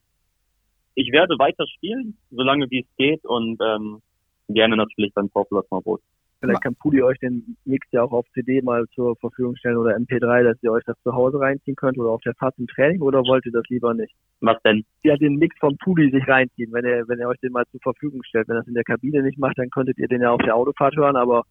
[0.95, 4.01] ich werde weiter spielen, solange wie es geht und ähm,
[4.49, 6.01] gerne natürlich beim VfL Osnabrück.
[6.43, 9.95] Vielleicht kann Pudi euch den Mix ja auch auf CD mal zur Verfügung stellen oder
[9.95, 13.01] MP3, dass ihr euch das zu Hause reinziehen könnt oder auf der Fahrt zum Training
[13.01, 14.13] oder wollt ihr das lieber nicht?
[14.41, 14.83] Was denn?
[15.03, 17.79] Ja, den Mix von Pudi sich reinziehen, wenn er, wenn er euch den mal zur
[17.79, 18.49] Verfügung stellt.
[18.49, 20.57] Wenn er das in der Kabine nicht macht, dann könntet ihr den ja auf der
[20.57, 21.43] Autofahrt hören, aber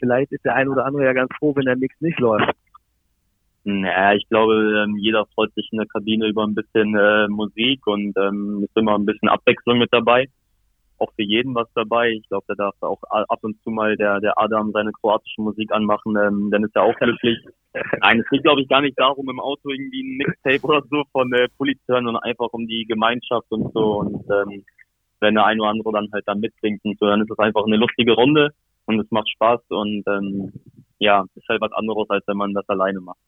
[0.00, 2.50] vielleicht ist der ein oder andere ja ganz froh, wenn der Mix nicht läuft.
[3.62, 7.86] Naja, ich glaube, ähm, jeder freut sich in der Kabine über ein bisschen äh, Musik
[7.86, 10.26] und ähm, ist immer ein bisschen Abwechslung mit dabei
[11.00, 12.10] auch für jeden was dabei.
[12.10, 15.72] Ich glaube, da darf auch ab und zu mal der, der Adam seine kroatische Musik
[15.72, 17.38] anmachen, ähm, dann ist er auch glücklich.
[18.00, 21.04] Nein, es geht, glaube ich, gar nicht darum, im Auto irgendwie ein Mixtape oder so
[21.12, 24.00] von äh, Pulli zu hören, sondern einfach um die Gemeinschaft und so.
[24.00, 24.64] Und ähm,
[25.20, 27.64] wenn der ein oder andere dann halt da mitbringt und so, dann ist es einfach
[27.64, 28.50] eine lustige Runde
[28.86, 30.52] und es macht Spaß und ähm,
[30.98, 33.18] ja, ist halt was anderes, als wenn man das alleine macht.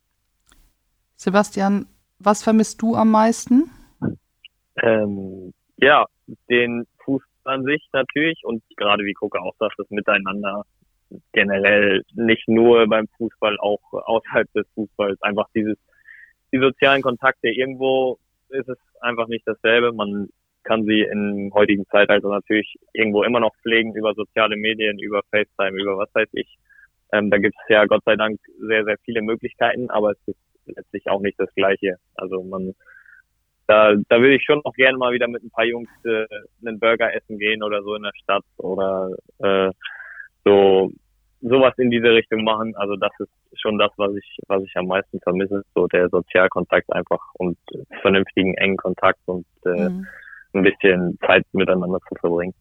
[1.17, 1.87] Sebastian,
[2.19, 3.71] was vermisst du am meisten?
[4.83, 6.07] Ähm, ja,
[6.49, 6.87] den
[7.45, 10.65] an sich natürlich und gerade wie Gucke auch sagt, das Miteinander
[11.33, 15.21] generell nicht nur beim Fußball, auch außerhalb des Fußballs.
[15.23, 15.77] Einfach dieses,
[16.53, 17.49] die sozialen Kontakte.
[17.49, 18.19] Irgendwo
[18.49, 19.93] ist es einfach nicht dasselbe.
[19.93, 20.29] Man
[20.65, 25.81] kann sie im heutigen Zeitalter natürlich irgendwo immer noch pflegen über soziale Medien, über FaceTime,
[25.81, 26.57] über was weiß ich.
[27.13, 30.39] Ähm, da gibt es ja Gott sei Dank sehr, sehr viele Möglichkeiten, aber es ist
[30.67, 31.97] letztlich auch nicht das Gleiche.
[32.15, 32.75] Also man
[33.67, 36.27] da, da würde ich schon auch gerne mal wieder mit ein paar Jungs äh,
[36.65, 39.71] einen Burger essen gehen oder so in der Stadt oder äh,
[40.45, 40.91] so
[41.41, 42.75] sowas in diese Richtung machen.
[42.77, 46.93] Also das ist schon das, was ich, was ich am meisten vermisse, so der Sozialkontakt
[46.93, 47.59] einfach und
[48.01, 50.07] vernünftigen engen Kontakt und äh, mhm.
[50.53, 52.55] ein bisschen Zeit miteinander zu verbringen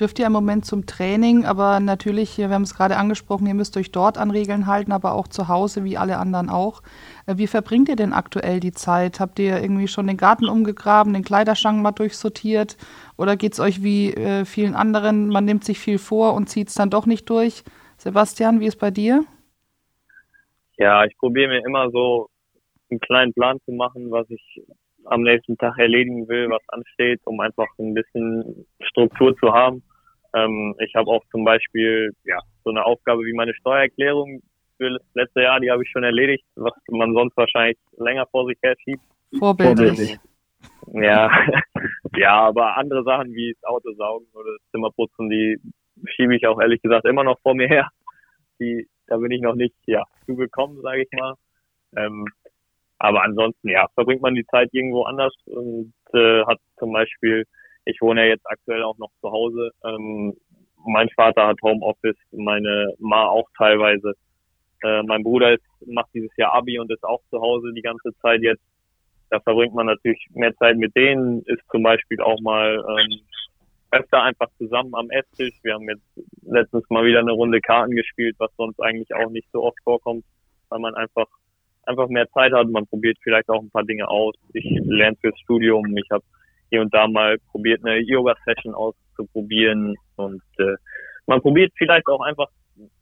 [0.00, 3.76] dürft ihr im Moment zum Training, aber natürlich, wir haben es gerade angesprochen, ihr müsst
[3.76, 6.82] euch dort an Regeln halten, aber auch zu Hause, wie alle anderen auch.
[7.26, 9.20] Äh, wie verbringt ihr denn aktuell die Zeit?
[9.20, 12.76] Habt ihr irgendwie schon den Garten umgegraben, den Kleiderschrank mal durchsortiert?
[13.16, 16.68] Oder geht es euch wie äh, vielen anderen, man nimmt sich viel vor und zieht
[16.68, 17.64] es dann doch nicht durch?
[17.96, 19.24] Sebastian, wie ist bei dir?
[20.76, 22.28] Ja, ich probiere mir immer so
[22.90, 24.62] einen kleinen Plan zu machen, was ich
[25.04, 29.82] am nächsten Tag erledigen will, was ansteht, um einfach ein bisschen Struktur zu haben.
[30.34, 34.42] Ähm, ich habe auch zum Beispiel ja so eine Aufgabe wie meine Steuererklärung
[34.76, 38.46] für das letzte Jahr, die habe ich schon erledigt, was man sonst wahrscheinlich länger vor
[38.46, 39.02] sich her schiebt.
[39.38, 40.18] Vorbildlich.
[40.92, 41.30] Ja,
[42.16, 45.58] ja, aber andere Sachen wie das Auto saugen oder das Zimmer putzen, die
[46.06, 47.88] schiebe ich auch ehrlich gesagt immer noch vor mir her.
[48.60, 51.34] Die, da bin ich noch nicht ja zugekommen, sage ich mal.
[51.96, 52.26] Ähm,
[52.98, 57.44] aber ansonsten, ja, verbringt man die Zeit irgendwo anders und äh, hat zum Beispiel,
[57.88, 59.70] ich wohne ja jetzt aktuell auch noch zu Hause.
[59.82, 60.34] Ähm,
[60.86, 64.12] mein Vater hat Homeoffice, meine Ma auch teilweise.
[64.82, 68.10] Äh, mein Bruder ist, macht dieses Jahr Abi und ist auch zu Hause die ganze
[68.20, 68.62] Zeit jetzt.
[69.30, 73.20] Da verbringt man natürlich mehr Zeit mit denen, ist zum Beispiel auch mal ähm,
[73.90, 75.54] öfter einfach zusammen am Esstisch.
[75.62, 79.48] Wir haben jetzt letztens mal wieder eine Runde Karten gespielt, was sonst eigentlich auch nicht
[79.50, 80.24] so oft vorkommt,
[80.68, 81.26] weil man einfach
[81.84, 82.68] einfach mehr Zeit hat.
[82.68, 84.34] Man probiert vielleicht auch ein paar Dinge aus.
[84.52, 85.96] Ich lerne fürs Studium.
[85.96, 86.24] Ich habe
[86.70, 90.76] hier und da mal probiert, eine Yoga-Session auszuprobieren und äh,
[91.26, 92.48] man probiert vielleicht auch einfach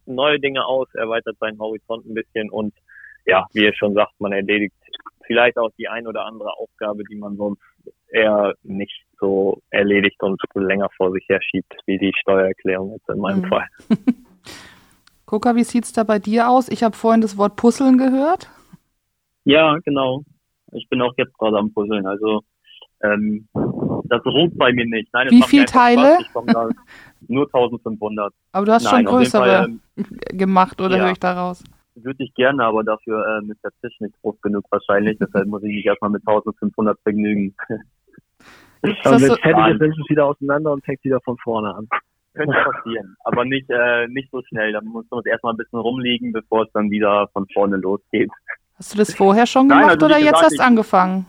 [0.06, 2.74] neue Dinge aus, erweitert seinen Horizont ein bisschen und
[3.26, 4.74] ja, wie ihr schon sagt, man erledigt
[5.26, 7.60] vielleicht auch die ein oder andere Aufgabe, die man sonst
[8.08, 13.18] eher nicht so erledigt und länger vor sich her schiebt, wie die Steuererklärung jetzt in
[13.18, 13.48] meinem mhm.
[13.48, 13.66] Fall.
[15.26, 16.68] Gucker, wie sieht's da bei dir aus?
[16.68, 18.48] Ich habe vorhin das Wort Puzzeln gehört.
[19.44, 20.22] Ja, genau.
[20.72, 22.06] Ich bin auch jetzt gerade am Puzzeln.
[22.06, 22.42] Also
[23.02, 23.48] ähm,
[24.04, 25.12] das ruht bei mir nicht.
[25.12, 26.18] Nein, Wie viele Teile?
[27.28, 28.32] nur 1500.
[28.52, 29.66] Aber du hast Nein, schon größere Fall,
[29.96, 31.04] ähm, gemacht, oder ja.
[31.04, 31.64] höre ich daraus?
[31.94, 35.18] Würde ich gerne, aber dafür äh, ist der Tisch nicht groß genug wahrscheinlich.
[35.18, 37.54] Deshalb muss ich mich erstmal mit 1500 vergnügen.
[38.82, 41.74] Und wenn es fertig ist, nimmst du es wieder auseinander und fängst wieder von vorne
[41.74, 41.88] an.
[42.34, 44.70] Könnte passieren, aber nicht, äh, nicht so schnell.
[44.72, 48.30] Da muss man erstmal ein bisschen rumliegen, bevor es dann wieder von vorne losgeht.
[48.76, 51.24] Hast du das vorher schon gemacht Nein, also oder jetzt erst angefangen?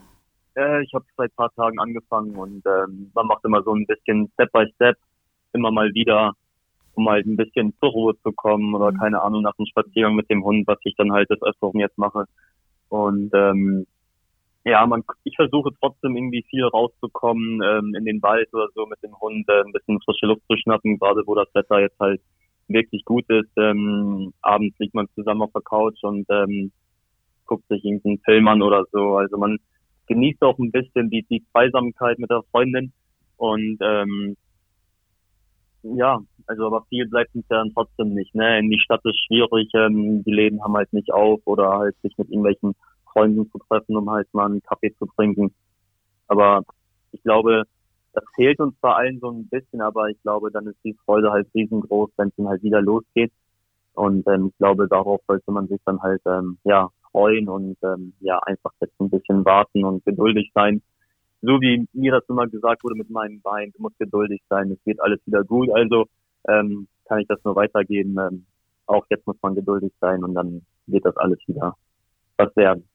[0.58, 3.86] Äh, ich habe seit ein paar Tagen angefangen und ähm, man macht immer so ein
[3.86, 4.96] bisschen Step by Step,
[5.52, 6.34] immer mal wieder
[6.98, 8.98] um halt ein bisschen zur Ruhe zu kommen oder mhm.
[8.98, 11.96] keine Ahnung nach einem Spaziergang mit dem Hund, was ich dann halt des Öfteren jetzt
[11.96, 12.24] mache.
[12.88, 13.86] Und ähm,
[14.64, 19.00] ja, man, ich versuche trotzdem irgendwie viel rauszukommen, ähm, in den Wald oder so mit
[19.02, 22.20] dem Hund, äh, ein bisschen frische Luft zu schnappen, gerade wo das Wetter jetzt halt
[22.66, 23.50] wirklich gut ist.
[23.56, 26.72] Ähm, abends liegt man zusammen auf der Couch und ähm,
[27.46, 29.16] guckt sich irgendeinen Film an oder so.
[29.16, 29.58] Also man
[30.08, 32.92] genießt auch ein bisschen die, die Zweisamkeit mit der Freundin
[33.36, 34.36] und ähm,
[35.82, 38.34] ja, also aber viel bleibt uns ja dann trotzdem nicht.
[38.34, 38.58] Ne?
[38.58, 42.16] In die Stadt ist schwierig, ähm, die Läden haben halt nicht auf oder halt sich
[42.18, 42.74] mit irgendwelchen
[43.12, 45.54] Freunden zu treffen, um halt mal einen Kaffee zu trinken.
[46.26, 46.62] Aber
[47.12, 47.64] ich glaube,
[48.12, 51.30] das fehlt uns zwar allen so ein bisschen, aber ich glaube, dann ist die Freude
[51.30, 53.32] halt riesengroß, wenn es dann halt wieder losgeht.
[53.94, 58.12] Und ähm, ich glaube, darauf sollte man sich dann halt ähm, ja freuen und ähm,
[58.20, 60.82] ja einfach jetzt ein bisschen warten und geduldig sein
[61.40, 64.82] so wie mir das immer gesagt wurde mit meinem Bein, du musst geduldig sein, es
[64.84, 65.70] geht alles wieder gut.
[65.70, 66.06] Also
[66.48, 68.16] ähm, kann ich das nur weitergeben.
[68.18, 68.46] Ähm,
[68.86, 71.76] auch jetzt muss man geduldig sein und dann wird das alles wieder
[72.36, 72.88] was werden.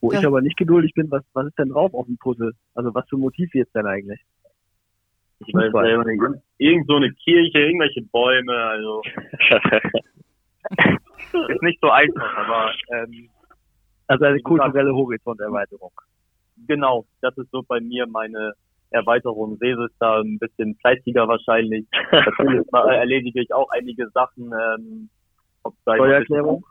[0.00, 0.18] Wo ja.
[0.18, 2.54] ich aber nicht geduldig bin, was, was ist denn drauf auf dem Puzzle?
[2.74, 4.20] Also was für Motiv jetzt denn eigentlich?
[5.46, 6.22] Ich weiß selber nicht.
[6.58, 9.02] Irgend so eine Kirche, irgendwelche Bäume, also.
[11.48, 13.28] ist nicht so einfach, aber ähm,
[14.06, 15.92] also eine kulturelle Horizonterweiterung
[16.66, 18.52] genau, das ist so bei mir meine
[18.90, 19.56] Erweiterung.
[19.58, 21.86] Sese ist da ein bisschen fleißiger wahrscheinlich.
[22.10, 24.52] Natürlich erledige ich auch einige Sachen.
[24.52, 25.08] Ähm,
[25.62, 26.64] ob Steuererklärung?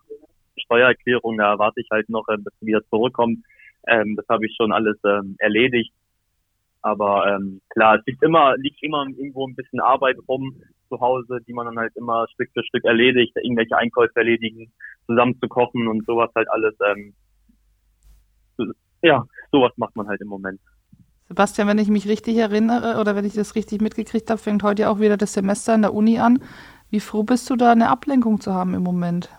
[0.57, 3.39] Steuererklärung, da warte ich halt noch, äh, bis sie wieder zurückkommt.
[3.87, 5.93] Ähm, das habe ich schon alles ähm, erledigt.
[6.81, 11.39] Aber ähm, klar, es liegt immer, liegt immer irgendwo ein bisschen Arbeit rum zu Hause,
[11.47, 14.71] die man dann halt immer Stück für Stück erledigt, irgendwelche Einkäufe erledigen,
[15.05, 16.73] zusammen zu kochen und sowas halt alles.
[16.87, 17.13] Ähm,
[19.01, 20.59] ja, sowas macht man halt im Moment.
[21.27, 24.89] Sebastian, wenn ich mich richtig erinnere oder wenn ich das richtig mitgekriegt habe, fängt heute
[24.89, 26.39] auch wieder das Semester in der Uni an.
[26.89, 29.29] Wie froh bist du da, eine Ablenkung zu haben im Moment?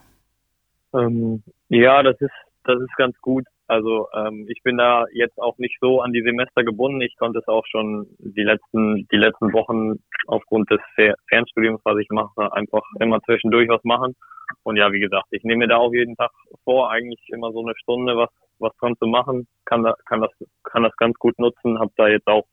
[0.95, 2.30] Ähm, ja, das ist,
[2.64, 3.45] das ist ganz gut.
[3.70, 7.00] Also ähm, ich bin da jetzt auch nicht so an die Semester gebunden.
[7.00, 10.80] Ich konnte es auch schon die letzten, die letzten Wochen aufgrund des
[11.28, 14.16] Fernstudiums, was ich mache, einfach immer zwischendurch was machen.
[14.64, 16.30] Und ja, wie gesagt, ich nehme mir da auch jeden Tag
[16.64, 20.30] vor, eigentlich immer so eine Stunde was was dran zu machen, kann, da, kann, das,
[20.64, 22.46] kann das ganz gut nutzen, habe da jetzt auch,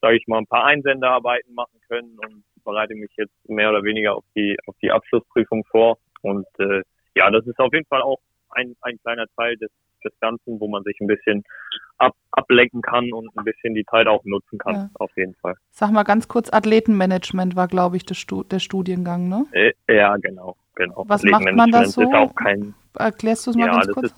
[0.00, 4.14] sage ich mal, ein paar Einsenderarbeiten machen können und bereite mich jetzt mehr oder weniger
[4.14, 5.98] auf die, auf die Abschlussprüfung vor.
[6.22, 6.82] Und äh,
[7.14, 8.18] ja, das ist auf jeden Fall auch
[8.50, 9.70] ein, ein kleiner Teil des,
[10.04, 11.44] des Ganzen, wo man sich ein bisschen
[11.98, 14.90] ab, ablenken kann und ein bisschen die Zeit auch nutzen kann, ja.
[14.94, 15.54] auf jeden Fall.
[15.70, 19.46] Sag mal ganz kurz, Athletenmanagement war, glaube ich, der, Stu der Studiengang, ne?
[19.52, 21.04] Äh, ja, genau, genau.
[21.06, 22.02] Was macht man da so?
[22.02, 24.06] Ist auch kein, Erklärst du es mal ja, ganz kurz?
[24.06, 24.16] Ist,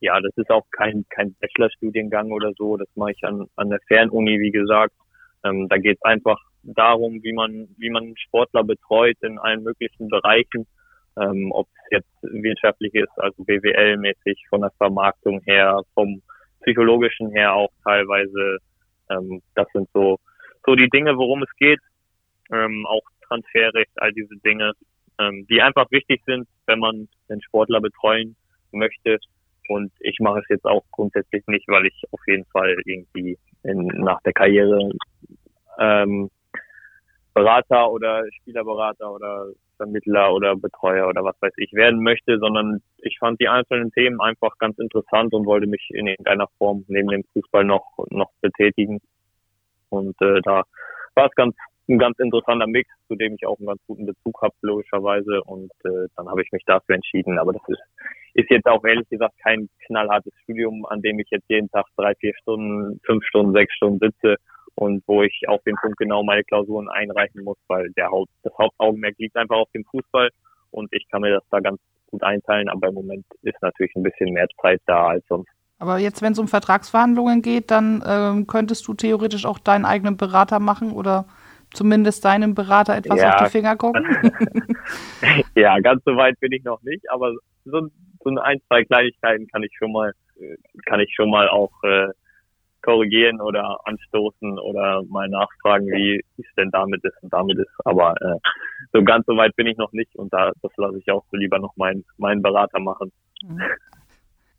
[0.00, 2.76] ja, das ist auch kein, kein Bachelorstudiengang oder so.
[2.76, 4.94] Das mache ich an, an der Fernuni, wie gesagt.
[5.44, 10.08] Ähm, da geht es einfach darum, wie man, wie man Sportler betreut in allen möglichen
[10.08, 10.66] Bereichen.
[11.20, 16.22] Ähm, ob es jetzt wirtschaftlich ist, also BWL-mäßig, von der Vermarktung her, vom
[16.60, 18.58] psychologischen her auch teilweise.
[19.10, 20.18] Ähm, das sind so,
[20.66, 21.80] so die Dinge, worum es geht.
[22.52, 24.72] Ähm, auch Transferrecht, all diese Dinge,
[25.18, 28.36] ähm, die einfach wichtig sind, wenn man den Sportler betreuen
[28.72, 29.18] möchte
[29.68, 33.86] Und ich mache es jetzt auch grundsätzlich nicht, weil ich auf jeden Fall irgendwie in,
[33.86, 34.90] nach der Karriere
[35.78, 36.30] ähm,
[37.34, 39.46] Berater oder Spielerberater oder
[39.78, 44.20] Vermittler oder Betreuer oder was weiß ich werden möchte, sondern ich fand die einzelnen Themen
[44.20, 49.00] einfach ganz interessant und wollte mich in irgendeiner Form neben dem Fußball noch noch betätigen.
[49.88, 50.64] Und äh, da
[51.14, 51.56] war es ganz
[51.88, 55.42] ein ganz interessanter Mix, zu dem ich auch einen ganz guten Bezug habe, logischerweise.
[55.44, 57.38] Und äh, dann habe ich mich dafür entschieden.
[57.38, 57.80] Aber das ist,
[58.34, 62.14] ist jetzt auch ehrlich gesagt kein knallhartes Studium, an dem ich jetzt jeden Tag drei,
[62.16, 64.36] vier Stunden, fünf Stunden, sechs Stunden sitze
[64.78, 68.52] und wo ich auf den Punkt genau meine Klausuren einreichen muss, weil der Haupt, das
[68.56, 70.30] Hauptaugenmerk liegt einfach auf dem Fußball
[70.70, 74.04] und ich kann mir das da ganz gut einteilen, aber im Moment ist natürlich ein
[74.04, 75.50] bisschen mehr Zeit da als sonst.
[75.80, 80.16] Aber jetzt, wenn es um Vertragsverhandlungen geht, dann ähm, könntest du theoretisch auch deinen eigenen
[80.16, 81.26] Berater machen oder
[81.72, 83.34] zumindest deinem Berater etwas ja.
[83.34, 84.06] auf die Finger gucken?
[85.56, 87.32] ja, ganz so weit bin ich noch nicht, aber
[87.64, 87.88] so,
[88.22, 90.56] so ein, zwei Kleinigkeiten kann ich schon mal, äh,
[90.86, 92.08] kann ich schon mal auch äh,
[92.82, 97.70] korrigieren oder anstoßen oder mal nachfragen, wie es denn damit ist und damit ist.
[97.84, 98.38] Aber äh,
[98.92, 101.36] so ganz so weit bin ich noch nicht und da das lasse ich auch so
[101.36, 103.12] lieber noch meinen meinen Berater machen.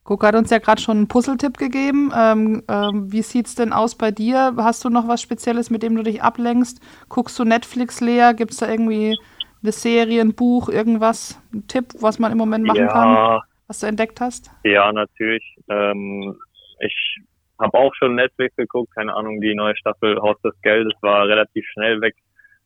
[0.03, 2.11] Guck hat uns ja gerade schon einen Puzzletipp gegeben.
[2.17, 4.55] Ähm, ähm, wie sieht's denn aus bei dir?
[4.57, 6.81] Hast du noch was Spezielles, mit dem du dich ablenkst?
[7.09, 8.33] Guckst du Netflix leer?
[8.33, 9.19] Gibt es da irgendwie
[9.61, 13.81] eine Serie, ein Buch, irgendwas, ein Tipp, was man im Moment machen ja, kann, was
[13.81, 14.49] du entdeckt hast?
[14.63, 15.43] Ja, natürlich.
[15.69, 16.35] Ähm,
[16.79, 17.21] ich
[17.59, 21.65] habe auch schon Netflix geguckt, keine Ahnung, die neue Staffel Haus des Geldes war relativ
[21.73, 22.15] schnell weg,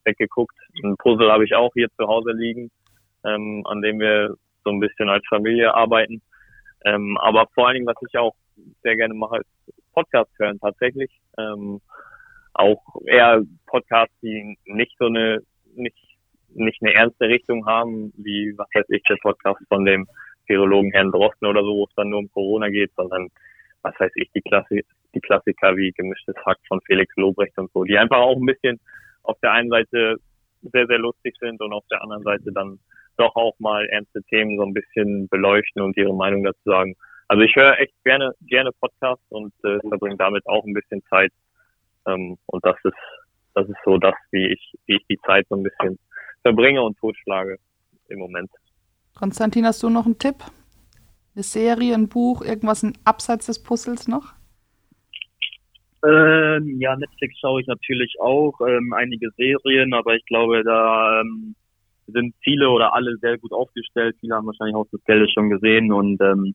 [0.05, 0.55] weggeguckt.
[0.83, 2.69] Ein Puzzle habe ich auch hier zu Hause liegen,
[3.25, 6.21] ähm, an dem wir so ein bisschen als Familie arbeiten.
[6.85, 8.35] Ähm, aber vor allen Dingen, was ich auch
[8.83, 11.11] sehr gerne mache, ist Podcast hören tatsächlich.
[11.37, 11.81] Ähm,
[12.53, 15.39] auch eher Podcasts, die nicht so eine,
[15.75, 15.97] nicht,
[16.49, 20.07] nicht eine ernste Richtung haben, wie, was weiß ich, der Podcast von dem
[20.45, 23.29] Virologen Herrn Drosten oder so, wo es dann nur um Corona geht, sondern
[23.83, 27.83] was weiß ich, die, Klassi die Klassiker wie gemischtes Hack von Felix Lobrecht und so,
[27.83, 28.79] die einfach auch ein bisschen
[29.23, 30.17] auf der einen Seite
[30.61, 32.79] sehr, sehr lustig sind und auf der anderen Seite dann
[33.17, 36.95] doch auch mal ernste Themen so ein bisschen beleuchten und ihre Meinung dazu sagen.
[37.27, 41.31] Also ich höre echt gerne, gerne Podcasts und äh, verbringe damit auch ein bisschen Zeit.
[42.07, 42.93] Ähm, und das ist,
[43.53, 45.99] das ist so das, wie ich, wie ich die Zeit so ein bisschen
[46.41, 47.57] verbringe und totschlage
[48.09, 48.49] im Moment.
[49.15, 50.35] Konstantin, hast du noch einen Tipp?
[51.35, 54.33] Eine Serie, ein Buch, irgendwas ein abseits des Puzzles noch?
[56.05, 61.55] Ähm, ja, Netflix schaue ich natürlich auch, ähm, einige Serien, aber ich glaube, da ähm,
[62.07, 64.15] sind viele oder alle sehr gut aufgestellt.
[64.19, 66.53] Viele haben wahrscheinlich auch das Geld schon gesehen und ähm,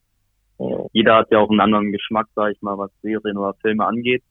[0.93, 4.23] jeder hat ja auch einen anderen Geschmack, sage ich mal, was Serien oder Filme angeht.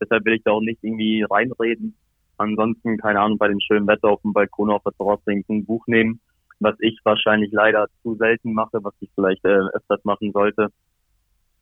[0.00, 1.94] Deshalb will ich da auch nicht irgendwie reinreden.
[2.36, 5.86] Ansonsten, keine Ahnung, bei dem schönen Wetter auf dem Balkon auf der Terrasse ein Buch
[5.86, 6.20] nehmen
[6.64, 10.68] was ich wahrscheinlich leider zu selten mache, was ich vielleicht äh, öfters machen sollte.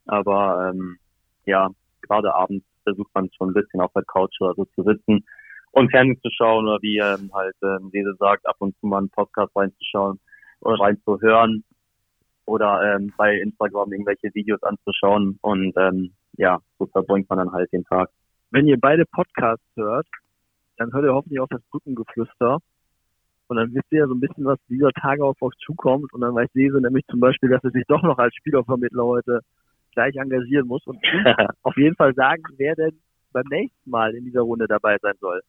[0.06, 0.96] Aber ähm,
[1.44, 1.70] ja,
[2.02, 5.24] gerade abends versucht man schon ein bisschen auf der Couch oder so zu sitzen
[5.72, 8.98] und Fernsehen zu schauen oder wie ähm, halt ähm, Lese sagt, ab und zu mal
[8.98, 10.20] einen Podcast reinzuschauen
[10.60, 11.64] oder reinzuhören
[12.46, 17.72] oder ähm, bei Instagram irgendwelche Videos anzuschauen und ähm, ja, so verbringt man dann halt
[17.72, 18.10] den Tag.
[18.50, 20.06] Wenn ihr beide Podcasts hört,
[20.76, 22.58] dann hört ihr hoffentlich auch das Brückengeflüster
[23.52, 26.10] und dann wisst ihr ja so ein bisschen, was dieser Tage auf euch zukommt.
[26.14, 29.40] Und dann weiß Lese nämlich zum Beispiel, dass er sich doch noch als Spielervermittler heute
[29.94, 30.98] gleich engagieren muss und
[31.62, 32.98] auf jeden Fall sagen, wer denn
[33.32, 35.42] beim nächsten Mal in dieser Runde dabei sein soll.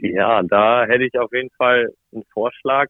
[0.00, 2.86] Ja, da hätte ich auf jeden Fall einen Vorschlag,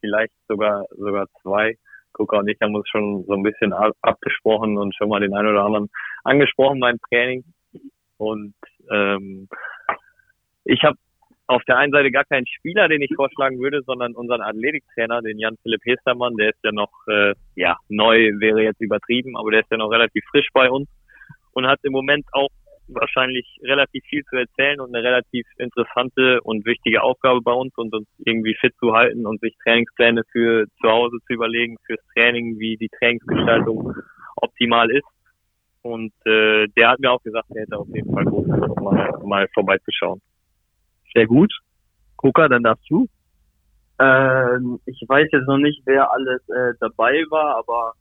[0.00, 1.76] vielleicht sogar sogar zwei.
[2.12, 5.48] Gucker und ich haben uns schon so ein bisschen abgesprochen und schon mal den einen
[5.48, 5.90] oder anderen
[6.24, 7.44] angesprochen beim Training.
[8.16, 8.54] Und
[8.90, 9.48] ähm,
[10.64, 10.96] ich habe
[11.46, 15.38] auf der einen Seite gar keinen Spieler, den ich vorschlagen würde, sondern unseren Athletiktrainer, den
[15.38, 19.70] Jan-Philipp Hestermann, der ist ja noch, äh, ja, neu wäre jetzt übertrieben, aber der ist
[19.70, 20.88] ja noch relativ frisch bei uns
[21.52, 22.50] und hat im Moment auch
[22.88, 27.94] wahrscheinlich relativ viel zu erzählen und eine relativ interessante und wichtige Aufgabe bei uns und
[27.94, 32.58] uns irgendwie fit zu halten und sich Trainingspläne für zu Hause zu überlegen, fürs Training,
[32.58, 33.92] wie die Trainingsgestaltung
[34.36, 35.06] optimal ist.
[35.82, 38.48] Und äh, der hat mir auch gesagt, er hätte auf jeden Fall Lust,
[38.80, 40.20] mal, mal vorbeizuschauen.
[41.16, 41.50] Sehr gut.
[42.18, 43.08] Gucker, dann darfst du.
[43.98, 47.94] Ähm, ich weiß jetzt noch nicht, wer alles äh, dabei war, aber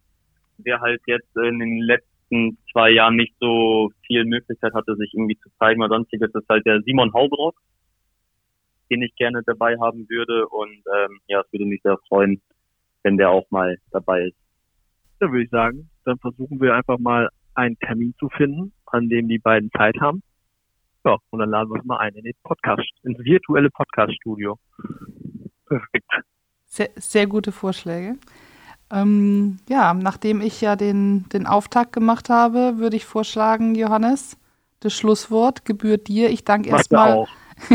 [0.58, 5.38] wer halt jetzt in den letzten zwei Jahren nicht so viel Möglichkeit hatte, sich irgendwie
[5.38, 7.56] zu zeigen oder sonstiges, ist halt der Simon Haubrock,
[8.92, 10.50] den ich gerne dabei haben würde.
[10.50, 12.42] Und ähm, ja, es würde mich sehr freuen,
[13.04, 14.38] wenn der auch mal dabei ist.
[15.22, 19.30] Da würde ich sagen, dann versuchen wir einfach mal einen Termin zu finden, an dem
[19.30, 20.22] die beiden Zeit haben.
[21.06, 24.58] Ja, und dann laden wir uns mal ein in den Podcast, ins virtuelle Podcast-Studio.
[25.68, 26.10] Perfekt.
[26.66, 28.18] Sehr, sehr gute Vorschläge.
[28.92, 34.38] Ähm, ja, nachdem ich ja den, den Auftakt gemacht habe, würde ich vorschlagen, Johannes,
[34.80, 36.30] das Schlusswort gebührt dir.
[36.30, 37.26] Ich danke erstmal.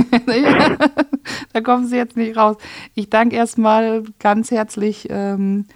[1.53, 2.57] da kommen Sie jetzt nicht raus.
[2.95, 5.67] Ich danke erstmal ganz herzlich ähm,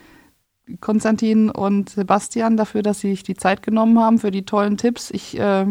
[0.81, 5.11] Konstantin und Sebastian dafür, dass sie sich die Zeit genommen haben, für die tollen Tipps.
[5.11, 5.67] Ich äh,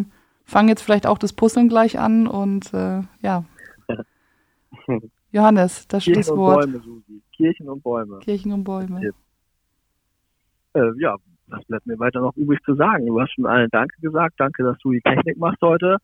[0.54, 3.44] fange jetzt vielleicht auch das Puzzeln gleich an und äh, ja.
[5.32, 6.66] Johannes, das Kirchen Schlusswort.
[6.66, 7.22] Und Bäume, Susi.
[7.36, 8.20] Kirchen und Bäume.
[8.20, 9.02] Kirchen und Bäume.
[10.76, 11.16] Äh, ja,
[11.48, 13.08] was bleibt mir weiter noch übrig zu sagen?
[13.08, 14.36] Du hast schon allen Danke gesagt.
[14.38, 15.98] Danke, dass du die Technik machst heute.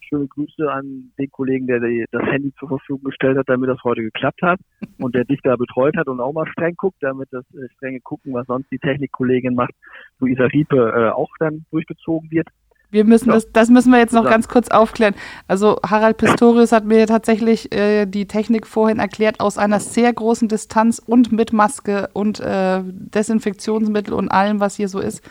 [0.00, 4.02] Schöne Grüße an den Kollegen, der das Handy zur Verfügung gestellt hat, damit das heute
[4.02, 4.58] geklappt hat
[4.98, 8.00] und der dich da betreut hat und auch mal streng guckt, damit das äh, strenge
[8.00, 9.74] Gucken, was sonst die Technikkollegin macht,
[10.18, 12.48] Luisa Riepe, äh, auch dann durchgezogen wird.
[12.90, 13.34] Wir müssen Ja.
[13.34, 14.30] das, das müssen wir jetzt noch Ja.
[14.30, 15.14] ganz kurz aufklären.
[15.46, 20.48] Also Harald Pistorius hat mir tatsächlich äh, die Technik vorhin erklärt aus einer sehr großen
[20.48, 25.22] Distanz und mit Maske und äh, Desinfektionsmittel und allem, was hier so ist.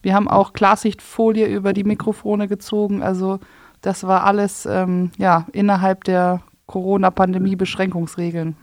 [0.00, 3.02] Wir haben auch Klarsichtfolie über die Mikrofone gezogen.
[3.02, 3.40] Also
[3.82, 8.56] das war alles ähm, ja innerhalb der Corona-Pandemie-Beschränkungsregeln.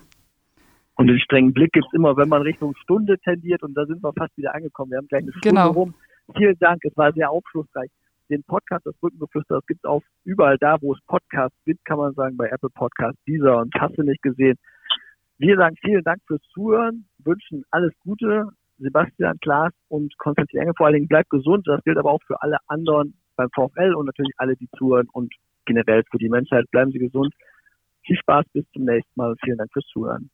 [0.95, 4.12] Und den strengen Blick gibt's immer, wenn man Richtung Stunde tendiert und da sind wir
[4.18, 4.91] fast wieder angekommen.
[4.91, 5.72] Wir haben gleich eine Stunde Genau.
[5.72, 5.93] rum.
[6.36, 7.89] Vielen Dank, es war sehr aufschlussreich.
[8.30, 12.13] Den Podcast, das Brückengeflüster, das gibt's auch überall da, wo es Podcasts gibt, kann man
[12.13, 14.57] sagen, bei Apple Podcasts, dieser und hast du nicht gesehen.
[15.38, 18.49] Wir sagen vielen Dank fürs Zuhören, wünschen alles Gute.
[18.77, 21.67] Sebastian, Klaas und Konstantin Enge vor allen Dingen bleibt gesund.
[21.67, 25.34] Das gilt aber auch für alle anderen beim VfL und natürlich alle, die zuhören und
[25.65, 26.65] generell für die Menschheit.
[26.71, 27.34] Bleiben Sie gesund.
[28.05, 29.36] Viel Spaß, bis zum nächsten Mal.
[29.43, 30.30] Vielen Dank fürs Zuhören.